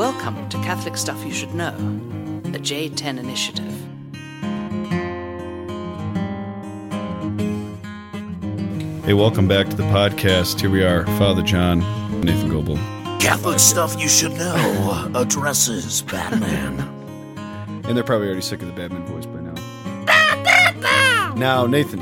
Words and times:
Welcome 0.00 0.48
to 0.48 0.56
Catholic 0.62 0.96
Stuff 0.96 1.22
You 1.26 1.30
Should 1.30 1.54
Know, 1.54 1.76
the 2.40 2.58
J10 2.58 3.18
Initiative. 3.18 3.66
Hey, 9.04 9.12
welcome 9.12 9.46
back 9.46 9.68
to 9.68 9.76
the 9.76 9.82
podcast. 9.82 10.58
Here 10.58 10.70
we 10.70 10.82
are, 10.82 11.04
Father 11.18 11.42
John, 11.42 11.80
Nathan 12.22 12.48
Goebel. 12.48 12.76
Catholic 13.20 13.58
stuff 13.58 14.00
you 14.00 14.08
should 14.08 14.32
know 14.32 15.12
addresses 15.14 16.00
Batman. 16.00 16.80
And 17.84 17.94
they're 17.94 18.02
probably 18.02 18.28
already 18.28 18.40
sick 18.40 18.62
of 18.62 18.68
the 18.68 18.72
Batman 18.72 19.04
voice 19.04 19.26
by 19.26 19.40
now. 19.42 21.34
Now, 21.34 21.66
Nathan, 21.66 22.00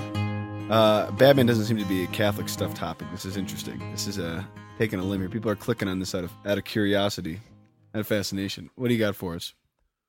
uh, 0.70 1.10
Batman 1.18 1.46
doesn't 1.46 1.64
seem 1.64 1.78
to 1.78 1.84
be 1.86 2.04
a 2.04 2.06
Catholic 2.06 2.48
stuff 2.48 2.74
topic. 2.74 3.08
This 3.10 3.24
is 3.24 3.36
interesting. 3.36 3.80
This 3.90 4.06
is 4.06 4.20
uh, 4.20 4.44
taking 4.78 5.00
a 5.00 5.02
limb 5.02 5.18
here. 5.20 5.28
People 5.28 5.50
are 5.50 5.56
clicking 5.56 5.88
on 5.88 5.98
this 5.98 6.14
out 6.14 6.22
of 6.22 6.32
out 6.46 6.58
of 6.58 6.64
curiosity, 6.64 7.40
of 7.94 8.06
fascination. 8.06 8.70
What 8.76 8.88
do 8.88 8.94
you 8.94 9.00
got 9.00 9.16
for 9.16 9.34
us? 9.34 9.54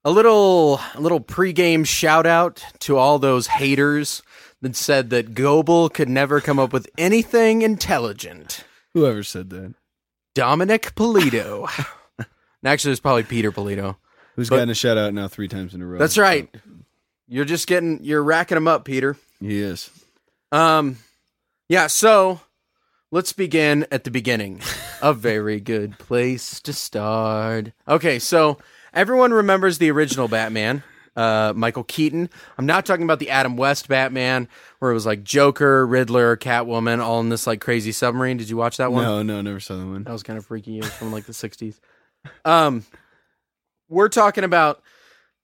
A 0.05 0.11
little 0.11 0.79
a 0.95 0.99
little 1.01 1.19
pregame 1.19 1.85
shout 1.85 2.25
out 2.25 2.63
to 2.79 2.97
all 2.97 3.19
those 3.19 3.47
haters 3.47 4.21
that 4.61 4.75
said 4.75 5.09
that 5.09 5.33
Goebel 5.33 5.89
could 5.89 6.09
never 6.09 6.39
come 6.41 6.59
up 6.59 6.71
with 6.73 6.89
anything 6.97 7.61
intelligent. 7.61 8.63
Whoever 8.93 9.23
said 9.23 9.49
that? 9.49 9.73
Dominic 10.35 10.93
Polito. 10.95 11.67
Actually, 12.65 12.91
it's 12.91 12.99
probably 13.01 13.23
Peter 13.23 13.51
Polito. 13.51 13.97
Who's 14.35 14.49
But- 14.49 14.57
gotten 14.57 14.69
a 14.69 14.75
shout 14.75 14.97
out 14.97 15.13
now 15.13 15.27
three 15.27 15.47
times 15.47 15.73
in 15.73 15.81
a 15.81 15.85
row? 15.85 15.97
That's 15.99 16.17
right. 16.17 16.49
You're 17.27 17.45
just 17.45 17.67
getting 17.67 18.03
you're 18.03 18.23
racking 18.23 18.55
them 18.55 18.67
up, 18.67 18.85
Peter. 18.85 19.17
He 19.41 19.59
is. 19.59 19.89
Um, 20.51 20.97
yeah. 21.67 21.87
So 21.87 22.39
let's 23.11 23.33
begin 23.33 23.85
at 23.91 24.03
the 24.05 24.11
beginning. 24.11 24.61
A 25.01 25.13
very 25.13 25.61
good 25.61 25.97
place 25.97 26.59
to 26.61 26.73
start. 26.73 27.71
Okay, 27.87 28.19
so 28.19 28.57
everyone 28.93 29.31
remembers 29.31 29.77
the 29.77 29.89
original 29.91 30.27
Batman, 30.27 30.83
uh, 31.15 31.53
Michael 31.55 31.85
Keaton. 31.85 32.29
I'm 32.57 32.65
not 32.65 32.85
talking 32.85 33.03
about 33.05 33.19
the 33.19 33.29
Adam 33.29 33.55
West 33.55 33.87
Batman, 33.87 34.49
where 34.79 34.91
it 34.91 34.93
was 34.93 35.05
like 35.05 35.23
Joker, 35.23 35.87
Riddler, 35.87 36.35
Catwoman, 36.35 36.99
all 36.99 37.21
in 37.21 37.29
this 37.29 37.47
like 37.47 37.61
crazy 37.61 37.93
submarine. 37.93 38.35
Did 38.35 38.49
you 38.49 38.57
watch 38.57 38.75
that 38.77 38.91
one? 38.91 39.03
No, 39.03 39.23
no, 39.23 39.41
never 39.41 39.61
saw 39.61 39.77
that 39.77 39.85
one. 39.85 40.03
That 40.03 40.11
was 40.11 40.23
kind 40.23 40.37
of 40.37 40.45
freaky. 40.45 40.79
It 40.79 40.83
was 40.83 40.93
from 40.93 41.13
like 41.13 41.25
the 41.25 41.31
'60s. 41.33 41.79
Um, 42.43 42.83
we're 43.87 44.09
talking 44.09 44.43
about 44.43 44.83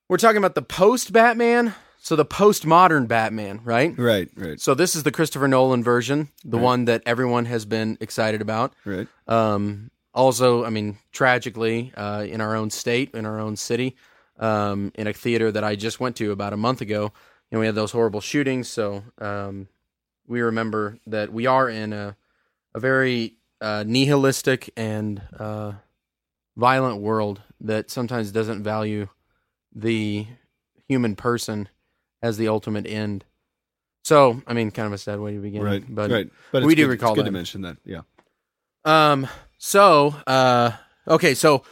we're 0.10 0.18
talking 0.18 0.38
about 0.38 0.56
the 0.56 0.62
post 0.62 1.14
Batman. 1.14 1.74
So 2.06 2.16
the 2.16 2.24
postmodern 2.24 3.08
Batman, 3.08 3.62
right? 3.64 3.98
Right, 3.98 4.30
right, 4.36 4.62
So 4.62 4.76
this 4.76 4.96
is 4.96 5.02
the 5.02 5.12
Christopher 5.12 5.48
Nolan 5.48 5.84
version, 5.84 6.30
the 6.44 6.58
Right. 6.58 6.64
one 6.64 6.86
that 6.86 7.02
everyone 7.04 7.46
has 7.46 7.66
been 7.66 7.98
excited 8.00 8.44
about. 8.44 8.76
right. 8.86 9.08
Um, 9.28 9.90
also, 10.14 10.64
I 10.64 10.70
mean, 10.70 11.00
tragically, 11.12 11.92
uh, 11.98 12.24
in 12.30 12.42
our 12.42 12.56
own 12.56 12.70
state, 12.70 13.10
in 13.16 13.26
our 13.26 13.40
own 13.40 13.56
city, 13.56 13.96
um, 14.38 14.92
in 14.94 15.08
a 15.08 15.14
theater 15.14 15.52
that 15.52 15.64
I 15.64 15.76
just 15.76 16.00
went 16.00 16.16
to 16.18 16.32
about 16.32 16.54
a 16.54 16.58
month 16.58 16.80
ago, 16.80 17.06
you 17.50 17.56
know, 17.56 17.60
we 17.60 17.66
had 17.66 17.74
those 17.74 17.92
horrible 17.92 18.22
shootings. 18.22 18.70
So 18.70 19.04
um, 19.18 19.68
we 20.28 20.42
remember 20.42 21.00
that 21.08 21.34
we 21.34 21.48
are 21.48 21.68
in 21.68 21.92
a 21.92 22.16
a 22.76 22.80
very 22.80 23.38
uh, 23.62 23.84
nihilistic 23.88 24.70
and 24.78 25.24
uh, 25.40 25.72
violent 26.56 27.02
world 27.02 27.42
that 27.62 27.90
sometimes 27.90 28.32
doesn't 28.32 28.62
value 28.62 29.08
the 29.74 30.28
human 30.88 31.16
person 31.16 31.68
as 32.26 32.38
the 32.38 32.48
ultimate 32.48 32.88
end. 32.88 33.24
So, 34.04 34.42
I 34.48 34.54
mean, 34.54 34.72
kind 34.72 34.88
of 34.88 34.94
a 34.94 34.98
sad 34.98 35.20
way 35.20 35.34
to 35.34 35.40
begin. 35.40 35.62
Right, 35.62 35.84
but 35.88 36.12
right. 36.12 36.30
But 36.52 36.64
we 36.64 36.76
do 36.76 36.84
good, 36.84 36.90
recall 36.90 37.12
it's 37.12 37.18
good 37.18 37.26
that. 37.26 37.30
to 37.30 37.34
mention 37.34 37.62
that. 37.62 37.78
Yeah. 37.86 38.02
Um. 38.84 39.28
So, 39.58 40.16
uh, 40.28 40.72
okay. 41.08 41.34
So, 41.36 41.64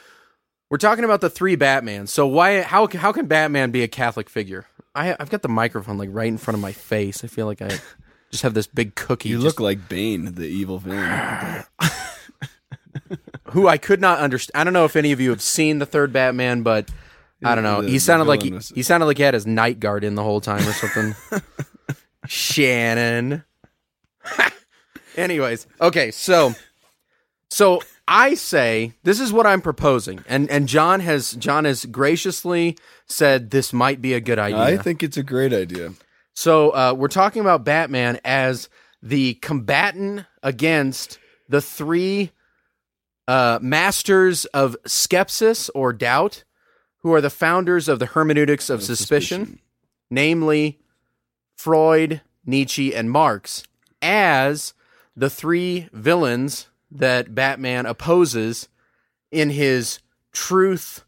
we're 0.70 0.78
talking 0.78 1.04
about 1.04 1.22
the 1.22 1.30
three 1.30 1.58
Batmans. 1.58 2.10
So, 2.10 2.28
why? 2.28 2.62
How? 2.62 2.88
How 2.88 3.12
can 3.12 3.26
Batman 3.26 3.72
be 3.72 3.84
a 3.84 3.88
Catholic 3.88 4.30
figure? 4.30 4.66
I, 4.96 5.16
I've 5.20 5.30
got 5.32 5.42
the 5.42 5.50
microphone 5.50 5.98
like 5.98 6.10
right 6.12 6.28
in 6.28 6.38
front 6.38 6.56
of 6.56 6.62
my 6.62 6.72
face. 6.72 7.24
I 7.24 7.28
feel 7.28 7.48
like 7.48 7.62
I 7.62 7.70
just 8.32 8.44
have 8.44 8.54
this 8.54 8.68
big 8.68 8.96
cookie. 8.96 9.30
You 9.30 9.38
just- 9.38 9.46
look 9.46 9.60
like 9.60 9.90
Bane, 9.90 10.36
the 10.36 10.46
evil 10.46 10.78
villain. 10.80 11.64
who 13.46 13.68
I 13.68 13.78
could 13.78 14.02
not 14.02 14.20
understand. 14.20 14.60
I 14.60 14.64
don't 14.64 14.74
know 14.74 14.86
if 14.86 14.96
any 14.96 15.12
of 15.12 15.20
you 15.20 15.30
have 15.32 15.42
seen 15.42 15.80
the 15.80 15.86
third 15.86 16.14
Batman, 16.14 16.64
but 16.64 16.90
I 17.44 17.56
don't 17.56 17.64
know. 17.64 17.82
The- 17.82 17.90
he 17.90 18.00
sounded 18.00 18.26
like 18.26 18.42
he, 18.44 18.52
was- 18.52 18.70
he 18.70 18.84
sounded 18.84 19.06
like 19.06 19.18
he 19.18 19.24
had 19.24 19.34
his 19.34 19.46
night 19.48 19.80
guard 19.80 20.04
in 20.04 20.16
the 20.16 20.24
whole 20.24 20.42
time 20.42 20.68
or 20.68 20.74
something. 20.74 21.16
Shannon. 22.28 23.44
Anyways, 25.16 25.68
okay, 25.80 26.10
so 26.12 26.54
so 27.50 27.82
I 28.08 28.34
say 28.34 28.94
this 29.04 29.20
is 29.20 29.32
what 29.32 29.46
I'm 29.46 29.62
proposing, 29.62 30.24
and 30.28 30.50
and 30.50 30.68
John 30.68 31.02
has 31.02 31.34
John 31.34 31.66
has 31.66 31.86
graciously 31.86 32.78
said 33.06 33.52
this 33.52 33.72
might 33.74 34.02
be 34.02 34.14
a 34.14 34.20
good 34.20 34.40
idea. 34.40 34.60
I 34.60 34.78
think 34.78 35.04
it's 35.04 35.18
a 35.18 35.24
great 35.24 35.54
idea. 35.54 35.94
So 36.34 36.72
uh, 36.72 36.96
we're 36.98 37.10
talking 37.10 37.42
about 37.42 37.64
Batman 37.64 38.20
as 38.26 38.70
the 39.04 39.36
combatant 39.36 40.26
against 40.42 41.20
the 41.48 41.62
three 41.62 42.32
uh, 43.28 43.60
masters 43.62 44.46
of 44.46 44.76
skepsis 44.88 45.70
or 45.76 45.94
doubt, 45.94 46.44
who 47.04 47.14
are 47.14 47.22
the 47.22 47.30
founders 47.30 47.88
of 47.88 48.00
the 48.00 48.08
hermeneutics 48.08 48.70
of 48.70 48.82
suspicion, 48.82 49.60
namely 50.10 50.80
Freud, 51.56 52.22
Nietzsche, 52.46 52.96
and 52.96 53.12
Marx, 53.12 53.64
as 54.02 54.74
the 55.16 55.30
three 55.30 55.90
villains 55.94 56.68
that 56.90 57.36
Batman 57.36 57.86
opposes 57.86 58.68
in 59.32 59.50
his 59.52 60.00
truth 60.32 61.04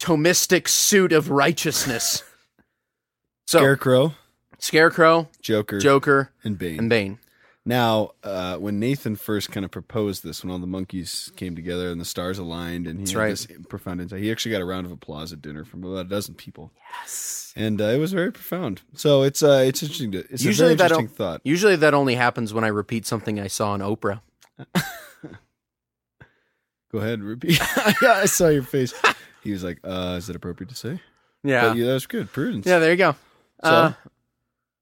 Thomistic 0.00 0.66
suit 0.66 1.12
of 1.12 1.30
righteousness. 1.30 2.22
So, 3.44 3.58
Scarecrow, 3.58 4.14
Scarecrow, 4.58 5.28
Joker, 5.42 5.78
Joker, 5.78 6.30
and 6.42 6.56
Bane. 6.56 6.78
and 6.78 6.88
Bane. 6.88 7.18
Now, 7.64 8.10
uh, 8.24 8.56
when 8.56 8.80
Nathan 8.80 9.14
first 9.14 9.52
kind 9.52 9.64
of 9.64 9.70
proposed 9.70 10.24
this, 10.24 10.42
when 10.42 10.50
all 10.50 10.58
the 10.58 10.66
monkeys 10.66 11.30
came 11.36 11.54
together 11.54 11.90
and 11.90 12.00
the 12.00 12.04
stars 12.04 12.36
aligned, 12.38 12.88
and 12.88 12.98
he 12.98 13.04
That's 13.04 13.12
had 13.12 13.18
right. 13.18 13.28
this 13.30 13.46
profound 13.68 14.00
insight, 14.00 14.20
he 14.20 14.32
actually 14.32 14.50
got 14.50 14.60
a 14.62 14.64
round 14.64 14.84
of 14.84 14.90
applause 14.90 15.32
at 15.32 15.40
dinner 15.40 15.64
from 15.64 15.84
about 15.84 16.06
a 16.06 16.08
dozen 16.08 16.34
people. 16.34 16.72
Yes, 17.00 17.52
and 17.54 17.80
uh, 17.80 17.84
it 17.84 17.98
was 17.98 18.12
very 18.12 18.32
profound. 18.32 18.82
So 18.94 19.22
it's 19.22 19.44
uh, 19.44 19.62
it's 19.64 19.80
interesting. 19.80 20.10
To, 20.12 20.18
it's 20.28 20.42
Usually 20.42 20.72
a 20.72 20.76
very 20.76 20.76
that 20.76 20.84
interesting 20.90 21.06
don't- 21.06 21.16
thought. 21.16 21.40
Usually 21.44 21.76
that 21.76 21.94
only 21.94 22.16
happens 22.16 22.52
when 22.52 22.64
I 22.64 22.68
repeat 22.68 23.06
something 23.06 23.38
I 23.38 23.46
saw 23.46 23.70
on 23.72 23.80
Oprah. 23.80 24.20
Go 26.90 26.98
ahead, 26.98 27.14
and 27.20 27.24
repeat. 27.24 27.58
yeah, 28.02 28.12
I 28.14 28.26
saw 28.26 28.48
your 28.48 28.64
face. 28.64 28.92
He 29.42 29.52
was 29.52 29.64
like, 29.64 29.78
uh, 29.84 30.16
"Is 30.18 30.28
it 30.28 30.36
appropriate 30.36 30.68
to 30.70 30.74
say?" 30.76 31.00
Yeah. 31.42 31.68
But 31.68 31.76
yeah, 31.78 31.86
that 31.86 31.92
was 31.94 32.06
good. 32.06 32.30
Prudence. 32.32 32.66
Yeah, 32.66 32.78
there 32.80 32.90
you 32.90 32.96
go. 32.96 33.12
So 33.64 33.70
Uh, 33.70 33.92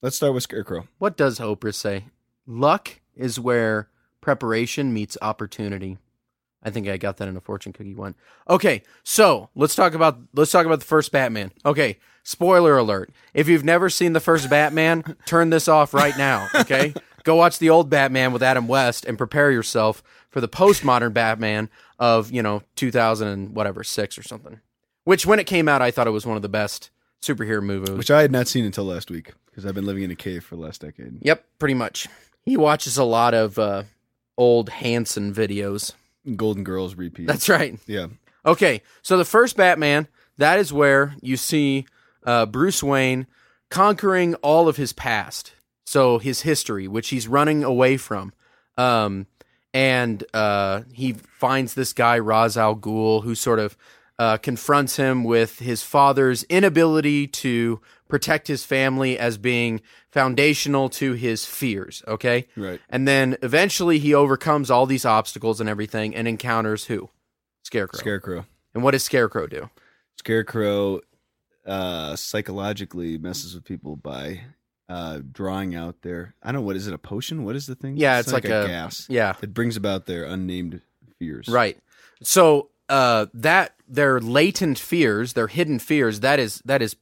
let's 0.03 0.17
start 0.17 0.35
with 0.35 0.43
Scarecrow. 0.43 0.89
what 0.99 1.17
does 1.17 1.39
Oprah 1.39 1.75
say? 1.75 2.07
Luck 2.51 3.01
is 3.15 3.39
where 3.39 3.89
preparation 4.21 4.93
meets 4.93 5.17
opportunity. 5.23 5.99
I 6.65 6.71
think 6.71 6.89
I 6.89 6.97
got 6.97 7.19
that 7.19 7.29
in 7.29 7.37
a 7.37 7.41
fortune 7.41 7.73
cookie 7.73 7.95
one. 7.95 8.17
Okay, 8.49 8.83
so 9.05 9.51
let's 9.55 9.77
talk 9.77 9.95
about 9.95 10.19
let's 10.35 10.51
talk 10.51 10.67
about 10.67 10.81
the 10.81 10.87
first 10.87 11.13
Batman. 11.13 11.53
Okay, 11.65 11.99
spoiler 12.25 12.77
alert. 12.77 13.13
If 13.35 13.49
you've 13.49 13.65
never 13.65 13.89
seen 13.89 14.15
the 14.15 14.21
first 14.21 14.51
Batman, 14.51 15.17
turn 15.27 15.51
this 15.51 15.69
off 15.69 15.95
right 15.95 16.17
now, 16.19 16.49
okay? 16.57 16.93
Go 17.23 17.37
watch 17.37 17.61
the 17.61 17.71
old 17.71 17.89
Batman 17.89 18.33
with 18.33 18.43
Adam 18.43 18.67
West 18.67 19.05
and 19.05 19.17
prepare 19.17 19.53
yourself 19.53 20.03
for 20.29 20.41
the 20.41 20.49
postmodern 20.49 21.13
Batman 21.13 21.71
of, 21.99 22.33
you 22.33 22.43
know, 22.43 22.63
2000 22.75 23.29
and 23.29 23.55
whatever, 23.55 23.85
6 23.85 24.19
or 24.19 24.23
something. 24.23 24.59
Which 25.05 25.25
when 25.25 25.39
it 25.39 25.47
came 25.47 25.69
out 25.69 25.83
I 25.83 25.93
thought 25.93 26.09
it 26.09 26.13
was 26.13 26.27
one 26.27 26.37
of 26.37 26.43
the 26.43 26.49
best 26.49 26.91
superhero 27.23 27.63
movies. 27.63 27.91
which 27.91 28.11
I 28.11 28.23
had 28.23 28.33
not 28.33 28.49
seen 28.49 28.65
until 28.65 28.85
last 28.85 29.11
week 29.11 29.35
because 29.47 29.65
I've 29.65 29.75
been 29.75 29.87
living 29.87 30.03
in 30.03 30.11
a 30.11 30.17
cave 30.17 30.45
for 30.45 30.57
the 30.57 30.63
last 30.63 30.81
decade. 30.81 31.19
Yep, 31.21 31.45
pretty 31.59 31.75
much. 31.75 32.09
He 32.43 32.57
watches 32.57 32.97
a 32.97 33.05
lot 33.05 33.35
of 33.35 33.59
uh, 33.59 33.85
old 34.37 34.71
Hanson 34.71 35.33
videos. 35.33 35.93
Golden 36.37 36.65
Girls 36.65 36.95
repeat. 36.95 37.27
That's 37.27 37.49
right. 37.49 37.79
yeah. 37.87 38.07
Okay, 38.45 38.83
so 39.03 39.19
the 39.19 39.25
first 39.25 39.57
Batman, 39.57 40.09
that 40.39 40.59
is 40.59 40.73
where 40.73 41.15
you 41.21 41.37
see 41.37 41.87
uh, 42.25 42.47
Bruce 42.47 42.83
Wayne 42.83 43.27
conquering 43.71 44.35
all 44.37 44.69
of 44.69 44.77
his 44.77 44.93
past. 44.93 45.53
So 45.85 46.19
his 46.19 46.43
history, 46.43 46.87
which 46.89 47.09
he's 47.09 47.27
running 47.29 47.65
away 47.65 47.97
from. 47.97 48.33
Um, 48.79 49.27
and 49.75 50.25
uh, 50.33 50.83
he 50.93 51.13
finds 51.13 51.75
this 51.75 51.93
guy, 51.93 52.19
Ra's 52.19 52.57
al 52.57 52.77
Ghul, 52.77 53.25
who 53.25 53.35
sort 53.35 53.59
of 53.59 53.77
uh, 54.21 54.37
confronts 54.37 54.97
him 54.97 55.25
with 55.25 55.61
his 55.61 55.83
father's 55.83 56.43
inability 56.45 57.27
to 57.27 57.81
protect 58.07 58.49
his 58.49 58.65
family 58.65 59.19
as 59.19 59.39
being 59.39 59.81
foundational 60.11 60.91
to 60.91 61.13
his 61.15 61.47
fears. 61.47 62.03
Okay. 62.07 62.47
Right. 62.55 62.81
And 62.91 63.09
then 63.09 63.39
eventually 63.41 63.99
he 63.99 64.13
overcomes 64.13 64.71
all 64.71 64.85
these 64.85 65.07
obstacles 65.07 65.59
and 65.61 65.71
everything 65.71 66.15
and 66.15 66.29
encounters 66.29 66.85
who? 66.85 67.09
Scarecrow. 67.65 67.99
Scarecrow. 67.99 68.47
and 68.75 68.83
what 68.83 68.91
does 68.91 69.05
Scarecrow 69.05 69.47
do? 69.47 69.71
Scarecrow 70.19 71.01
uh, 71.67 72.15
psychologically 72.17 73.17
messes 73.17 73.55
with 73.55 73.65
people 73.65 73.97
by 73.97 74.43
uh, 74.89 75.21
drawing 75.33 75.75
out 75.75 76.03
their 76.03 76.35
I 76.43 76.49
don't 76.53 76.63
know 76.63 76.67
what 76.67 76.77
is 76.77 76.87
it 76.89 76.95
a 76.95 76.99
potion? 76.99 77.45
What 77.45 77.57
is 77.57 77.67
the 77.67 77.75
thing? 77.77 77.97
Yeah, 77.97 78.19
it's 78.19 78.33
like 78.33 78.45
a, 78.45 78.65
a- 78.65 78.67
gas 78.67 79.07
Yeah. 79.09 79.35
it 79.41 79.55
brings 79.55 79.77
about 79.77 80.05
their 80.07 80.25
unnamed 80.25 80.81
fears. 81.19 81.49
Right. 81.49 81.79
So 82.23 82.70
uh, 82.91 83.27
that 83.33 83.75
their 83.89 84.21
latent 84.21 84.79
fears, 84.79 85.33
their 85.33 85.47
hidden 85.47 85.79
fears, 85.79 86.21
that 86.21 86.39
is 86.39 86.61
that 86.65 86.83
is 86.83 86.97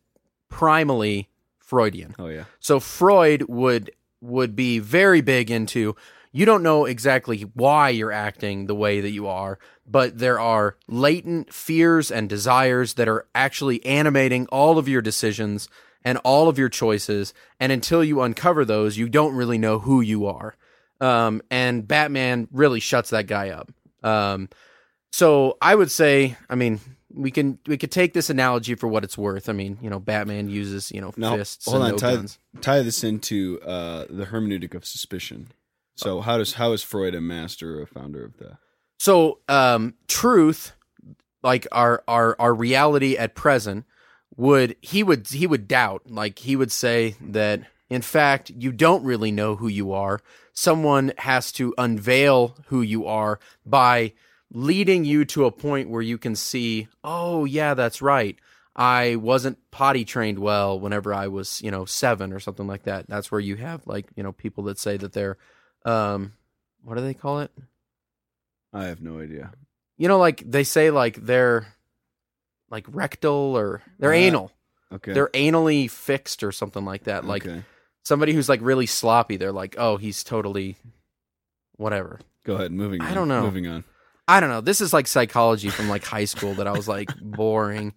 primally 0.52 1.26
Freudian. 1.58 2.14
Oh 2.18 2.28
yeah. 2.28 2.44
So 2.60 2.78
Freud 2.78 3.42
would 3.48 3.90
would 4.20 4.54
be 4.54 4.78
very 4.78 5.20
big 5.20 5.50
into 5.50 5.96
you 6.30 6.44
don't 6.44 6.62
know 6.62 6.84
exactly 6.84 7.42
why 7.54 7.88
you're 7.88 8.12
acting 8.12 8.66
the 8.66 8.74
way 8.74 9.00
that 9.00 9.10
you 9.10 9.26
are, 9.26 9.58
but 9.86 10.18
there 10.18 10.38
are 10.38 10.76
latent 10.86 11.52
fears 11.52 12.10
and 12.10 12.28
desires 12.28 12.94
that 12.94 13.08
are 13.08 13.26
actually 13.34 13.84
animating 13.86 14.46
all 14.48 14.76
of 14.76 14.88
your 14.88 15.00
decisions 15.00 15.68
and 16.04 16.18
all 16.18 16.48
of 16.48 16.58
your 16.58 16.68
choices. 16.68 17.32
And 17.58 17.72
until 17.72 18.04
you 18.04 18.20
uncover 18.20 18.66
those, 18.66 18.98
you 18.98 19.08
don't 19.08 19.34
really 19.34 19.58
know 19.58 19.78
who 19.78 20.02
you 20.02 20.26
are. 20.26 20.54
Um, 21.00 21.40
and 21.50 21.88
Batman 21.88 22.46
really 22.52 22.80
shuts 22.80 23.10
that 23.10 23.26
guy 23.26 23.50
up. 23.50 23.72
Um, 24.02 24.50
so 25.12 25.56
I 25.60 25.74
would 25.74 25.90
say, 25.90 26.36
I 26.48 26.54
mean, 26.54 26.80
we 27.12 27.30
can 27.30 27.58
we 27.66 27.76
could 27.78 27.90
take 27.90 28.12
this 28.12 28.30
analogy 28.30 28.74
for 28.74 28.86
what 28.88 29.02
it's 29.04 29.16
worth. 29.18 29.48
I 29.48 29.52
mean, 29.52 29.78
you 29.80 29.90
know, 29.90 29.98
Batman 29.98 30.48
uses 30.48 30.92
you 30.92 31.00
know 31.00 31.12
Now, 31.16 31.36
fists 31.36 31.64
hold 31.64 31.76
and 31.76 31.84
on. 31.84 31.90
no 31.92 31.96
Tie, 31.96 32.14
guns. 32.16 32.38
tie 32.60 32.82
this 32.82 33.02
into 33.02 33.60
uh, 33.64 34.04
the 34.08 34.26
hermeneutic 34.26 34.74
of 34.74 34.84
suspicion. 34.84 35.48
So 35.96 36.20
how 36.20 36.38
does 36.38 36.54
how 36.54 36.72
is 36.72 36.82
Freud 36.82 37.14
a 37.14 37.20
master 37.20 37.78
or 37.78 37.82
a 37.82 37.86
founder 37.86 38.24
of 38.24 38.36
the? 38.36 38.58
So, 39.00 39.38
um, 39.48 39.94
truth, 40.06 40.72
like 41.42 41.66
our 41.72 42.02
our 42.06 42.36
our 42.38 42.54
reality 42.54 43.16
at 43.16 43.34
present, 43.34 43.84
would 44.36 44.76
he 44.82 45.02
would 45.02 45.26
he 45.28 45.46
would 45.46 45.66
doubt. 45.66 46.02
Like 46.06 46.38
he 46.40 46.54
would 46.56 46.70
say 46.70 47.16
that 47.20 47.62
in 47.90 48.02
fact 48.02 48.50
you 48.50 48.70
don't 48.70 49.02
really 49.04 49.32
know 49.32 49.56
who 49.56 49.66
you 49.68 49.92
are. 49.92 50.20
Someone 50.52 51.12
has 51.18 51.50
to 51.52 51.74
unveil 51.78 52.56
who 52.66 52.82
you 52.82 53.06
are 53.06 53.38
by 53.64 54.12
leading 54.52 55.04
you 55.04 55.24
to 55.26 55.44
a 55.44 55.50
point 55.50 55.90
where 55.90 56.02
you 56.02 56.18
can 56.18 56.34
see, 56.36 56.88
oh 57.04 57.44
yeah, 57.44 57.74
that's 57.74 58.00
right. 58.02 58.36
I 58.74 59.16
wasn't 59.16 59.58
potty 59.70 60.04
trained 60.04 60.38
well 60.38 60.78
whenever 60.78 61.12
I 61.12 61.26
was, 61.28 61.60
you 61.62 61.70
know, 61.70 61.84
seven 61.84 62.32
or 62.32 62.38
something 62.40 62.66
like 62.66 62.84
that. 62.84 63.08
That's 63.08 63.30
where 63.30 63.40
you 63.40 63.56
have 63.56 63.86
like, 63.86 64.06
you 64.14 64.22
know, 64.22 64.32
people 64.32 64.64
that 64.64 64.78
say 64.78 64.96
that 64.96 65.12
they're, 65.12 65.36
um, 65.84 66.32
what 66.82 66.94
do 66.96 67.00
they 67.02 67.14
call 67.14 67.40
it? 67.40 67.50
I 68.72 68.84
have 68.84 69.00
no 69.02 69.18
idea. 69.20 69.50
you 69.96 70.06
know 70.08 70.18
like 70.18 70.42
they 70.48 70.62
say 70.62 70.90
like 70.90 71.16
they're 71.16 71.66
like 72.70 72.84
rectal 72.88 73.56
or 73.56 73.82
they're 73.98 74.12
Uh, 74.12 74.16
anal 74.16 74.52
Okay. 74.92 75.12
they're 75.12 75.28
anally 75.34 75.90
fixed 75.90 76.42
or 76.44 76.52
something 76.52 76.84
like 76.84 77.04
that 77.04 77.24
like 77.24 77.46
okay. 77.46 77.62
somebody 78.04 78.32
who's 78.32 78.48
like 78.48 78.60
really 78.62 78.86
sloppy 78.86 79.36
they're 79.38 79.52
like 79.52 79.74
oh 79.78 79.96
he's 79.96 80.22
totally 80.22 80.76
whatever 81.76 82.20
Go 82.44 82.54
ahead. 82.54 82.72
Moving. 82.72 83.00
On. 83.02 83.06
I 83.08 83.12
don't 83.14 83.28
know. 83.28 83.42
Moving 83.42 83.66
on. 83.66 83.84
I 84.28 84.40
don't 84.40 84.50
know. 84.50 84.60
This 84.60 84.80
is 84.80 84.92
like 84.92 85.06
psychology 85.06 85.70
from 85.70 85.88
like 85.88 86.04
high 86.04 86.26
school 86.26 86.54
that 86.54 86.68
i 86.68 86.72
was 86.72 86.86
like 86.86 87.08
boring. 87.20 87.94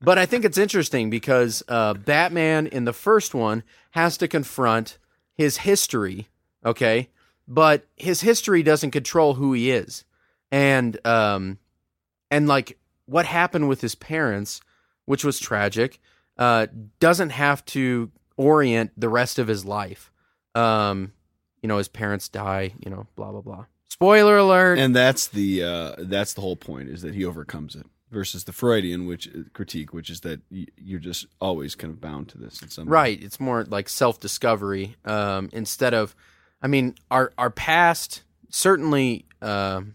But 0.00 0.18
i 0.18 0.26
think 0.26 0.44
it's 0.44 0.58
interesting 0.58 1.10
because 1.10 1.62
uh 1.68 1.94
batman 1.94 2.66
in 2.66 2.84
the 2.84 2.92
first 2.92 3.34
one 3.34 3.62
has 3.92 4.16
to 4.18 4.28
confront 4.28 4.98
his 5.34 5.58
history 5.58 6.28
okay? 6.64 7.10
But 7.46 7.86
his 7.96 8.22
history 8.22 8.62
doesn't 8.62 8.92
control 8.92 9.34
who 9.34 9.52
he 9.52 9.70
is. 9.70 10.04
And 10.50 10.98
um 11.06 11.58
and 12.30 12.48
like 12.48 12.78
what 13.06 13.26
happened 13.26 13.68
with 13.68 13.80
his 13.80 13.94
parents 13.94 14.60
which 15.04 15.24
was 15.24 15.38
tragic 15.38 16.00
uh 16.38 16.66
doesn't 17.00 17.30
have 17.30 17.64
to 17.66 18.10
orient 18.36 18.90
the 18.96 19.08
rest 19.08 19.38
of 19.38 19.46
his 19.46 19.64
life. 19.64 20.10
Um 20.54 21.12
you 21.62 21.68
know 21.68 21.78
his 21.78 21.88
parents 21.88 22.28
die 22.28 22.74
you 22.78 22.90
know 22.90 23.06
blah 23.16 23.30
blah 23.30 23.40
blah 23.40 23.66
spoiler 23.94 24.38
alert 24.38 24.78
And 24.78 24.94
that's 24.94 25.28
the 25.28 25.62
uh, 25.62 25.94
that's 25.98 26.34
the 26.34 26.40
whole 26.40 26.56
point 26.56 26.88
is 26.88 27.02
that 27.02 27.14
he 27.14 27.24
overcomes 27.24 27.76
it 27.76 27.86
versus 28.10 28.44
the 28.44 28.52
Freudian 28.52 29.06
which 29.06 29.28
uh, 29.28 29.42
critique, 29.52 29.92
which 29.92 30.10
is 30.10 30.20
that 30.20 30.40
you're 30.50 31.00
just 31.00 31.26
always 31.40 31.74
kind 31.74 31.92
of 31.92 32.00
bound 32.00 32.28
to 32.30 32.38
this 32.38 32.60
in 32.60 32.70
some 32.70 32.86
way. 32.86 32.92
Right. 32.92 33.22
It's 33.22 33.38
more 33.38 33.64
like 33.64 33.88
self 33.88 34.18
discovery 34.18 34.96
um, 35.04 35.48
instead 35.52 35.94
of, 35.94 36.16
I 36.60 36.66
mean, 36.66 36.96
our 37.10 37.32
our 37.38 37.50
past 37.50 38.22
certainly 38.50 39.26
um, 39.40 39.94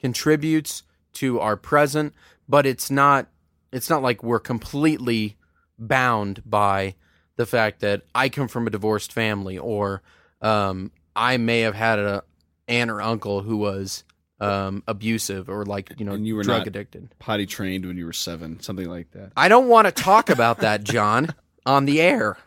contributes 0.00 0.84
to 1.14 1.40
our 1.40 1.56
present, 1.56 2.14
but 2.48 2.64
it's 2.64 2.90
not 2.90 3.26
it's 3.72 3.90
not 3.90 4.02
like 4.02 4.22
we're 4.22 4.38
completely 4.40 5.36
bound 5.78 6.42
by 6.46 6.94
the 7.36 7.46
fact 7.46 7.80
that 7.80 8.02
I 8.14 8.28
come 8.28 8.46
from 8.46 8.68
a 8.68 8.70
divorced 8.70 9.12
family 9.12 9.58
or 9.58 10.02
um, 10.40 10.92
I 11.16 11.38
may 11.38 11.60
have 11.60 11.74
had 11.74 11.98
a 11.98 12.22
aunt 12.68 12.90
or 12.90 13.00
uncle 13.02 13.42
who 13.42 13.56
was 13.56 14.04
um, 14.40 14.82
abusive 14.88 15.48
or 15.48 15.64
like 15.64 15.92
you 15.98 16.04
know 16.04 16.12
And 16.12 16.26
you 16.26 16.34
were 16.36 16.42
drug 16.42 16.58
not- 16.60 16.66
addicted. 16.66 17.08
Potty 17.18 17.46
trained 17.46 17.86
when 17.86 17.96
you 17.96 18.06
were 18.06 18.12
seven, 18.12 18.60
something 18.60 18.88
like 18.88 19.10
that. 19.12 19.32
I 19.36 19.48
don't 19.48 19.68
want 19.68 19.86
to 19.86 19.92
talk 19.92 20.30
about 20.30 20.58
that, 20.58 20.82
John, 20.84 21.34
on 21.64 21.84
the 21.84 22.00
air. 22.00 22.38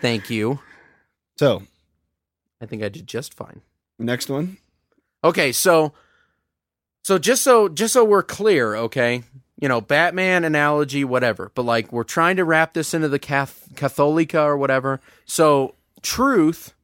Thank 0.00 0.30
you. 0.30 0.60
So 1.38 1.62
I 2.60 2.66
think 2.66 2.82
I 2.82 2.88
did 2.88 3.06
just 3.06 3.34
fine. 3.34 3.62
next 3.98 4.28
one. 4.28 4.58
Okay, 5.24 5.50
so 5.52 5.92
so 7.02 7.18
just 7.18 7.42
so 7.42 7.68
just 7.68 7.92
so 7.94 8.04
we're 8.04 8.22
clear, 8.22 8.74
okay? 8.76 9.22
You 9.60 9.68
know, 9.68 9.80
Batman 9.80 10.44
analogy, 10.44 11.04
whatever. 11.04 11.50
But 11.54 11.62
like 11.64 11.92
we're 11.92 12.02
trying 12.04 12.36
to 12.36 12.44
wrap 12.44 12.74
this 12.74 12.92
into 12.94 13.08
the 13.08 13.18
Cath- 13.18 13.68
Catholica 13.74 14.44
or 14.44 14.56
whatever. 14.56 15.00
So 15.24 15.74
truth 16.02 16.74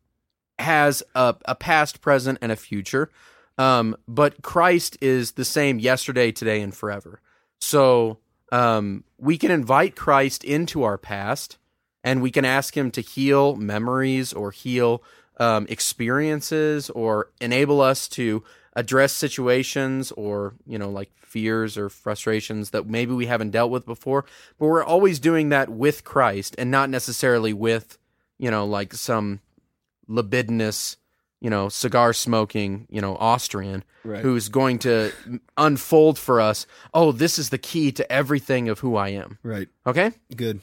has 0.60 1.02
a, 1.14 1.34
a 1.44 1.54
past, 1.54 2.00
present, 2.00 2.38
and 2.40 2.52
a 2.52 2.56
future. 2.56 3.10
Um, 3.58 3.96
but 4.08 4.42
Christ 4.42 4.96
is 5.00 5.32
the 5.32 5.44
same 5.44 5.78
yesterday, 5.78 6.32
today, 6.32 6.62
and 6.62 6.74
forever. 6.74 7.20
So 7.58 8.18
um, 8.52 9.04
we 9.18 9.36
can 9.36 9.50
invite 9.50 9.96
Christ 9.96 10.44
into 10.44 10.82
our 10.82 10.96
past, 10.96 11.58
and 12.02 12.22
we 12.22 12.30
can 12.30 12.44
ask 12.44 12.76
Him 12.76 12.90
to 12.92 13.00
heal 13.00 13.56
memories 13.56 14.32
or 14.32 14.50
heal 14.50 15.02
um, 15.38 15.66
experiences 15.68 16.90
or 16.90 17.30
enable 17.40 17.80
us 17.80 18.08
to 18.08 18.44
address 18.74 19.12
situations 19.12 20.12
or 20.12 20.54
you 20.64 20.78
know 20.78 20.88
like 20.88 21.10
fears 21.16 21.76
or 21.76 21.88
frustrations 21.88 22.70
that 22.70 22.86
maybe 22.86 23.12
we 23.12 23.26
haven't 23.26 23.50
dealt 23.50 23.70
with 23.70 23.84
before 23.84 24.24
but 24.58 24.66
we're 24.66 24.84
always 24.84 25.18
doing 25.18 25.48
that 25.48 25.68
with 25.68 26.04
Christ 26.04 26.54
and 26.56 26.70
not 26.70 26.88
necessarily 26.88 27.52
with 27.52 27.98
you 28.38 28.50
know 28.50 28.64
like 28.64 28.94
some 28.94 29.40
libidinous 30.10 30.96
you 31.40 31.48
know 31.48 31.68
cigar 31.68 32.12
smoking 32.12 32.86
you 32.90 33.00
know 33.00 33.16
Austrian 33.16 33.84
Right. 34.04 34.22
who's 34.22 34.48
going 34.48 34.78
to 34.80 35.12
unfold 35.56 36.18
for 36.18 36.40
us 36.40 36.66
oh 36.94 37.12
this 37.12 37.38
is 37.38 37.50
the 37.50 37.58
key 37.58 37.92
to 37.92 38.10
everything 38.12 38.68
of 38.68 38.80
who 38.80 38.96
I 38.96 39.10
am 39.10 39.38
Right. 39.42 39.68
okay 39.86 40.12
Good. 40.34 40.60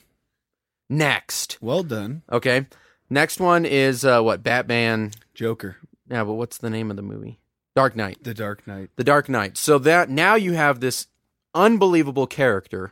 next 0.89 1.57
Well 1.61 1.83
done. 1.83 2.23
okay 2.31 2.65
next 3.09 3.39
one 3.39 3.65
is 3.65 4.03
uh 4.05 4.21
what 4.21 4.43
Batman 4.43 5.11
Joker. 5.33 5.77
yeah 6.09 6.23
but 6.23 6.33
what's 6.33 6.57
the 6.57 6.69
name 6.69 6.89
of 6.89 6.97
the 6.97 7.03
movie 7.03 7.39
Dark 7.75 7.95
Knight 7.95 8.23
The 8.23 8.33
Dark 8.33 8.65
Knight. 8.65 8.89
The 8.95 9.03
Dark 9.03 9.29
Knight. 9.29 9.55
So 9.55 9.77
that 9.79 10.09
now 10.09 10.33
you 10.33 10.53
have 10.53 10.79
this 10.79 11.05
unbelievable 11.53 12.25
character 12.25 12.91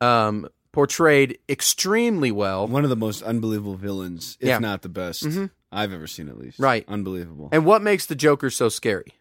um, 0.00 0.48
portrayed 0.72 1.38
extremely 1.48 2.32
well. 2.32 2.66
One 2.66 2.82
of 2.82 2.90
the 2.90 2.96
most 2.96 3.22
unbelievable 3.22 3.76
villains, 3.76 4.36
if 4.40 4.48
Yeah. 4.48 4.58
not 4.58 4.82
the 4.82 4.88
best 4.88 5.22
Mhm. 5.22 5.50
I've 5.74 5.92
ever 5.92 6.06
seen 6.06 6.28
at 6.28 6.38
least. 6.38 6.58
Right. 6.58 6.84
Unbelievable. 6.88 7.48
And 7.52 7.66
what 7.66 7.82
makes 7.82 8.06
the 8.06 8.14
Joker 8.14 8.50
so 8.50 8.68
scary? 8.68 9.14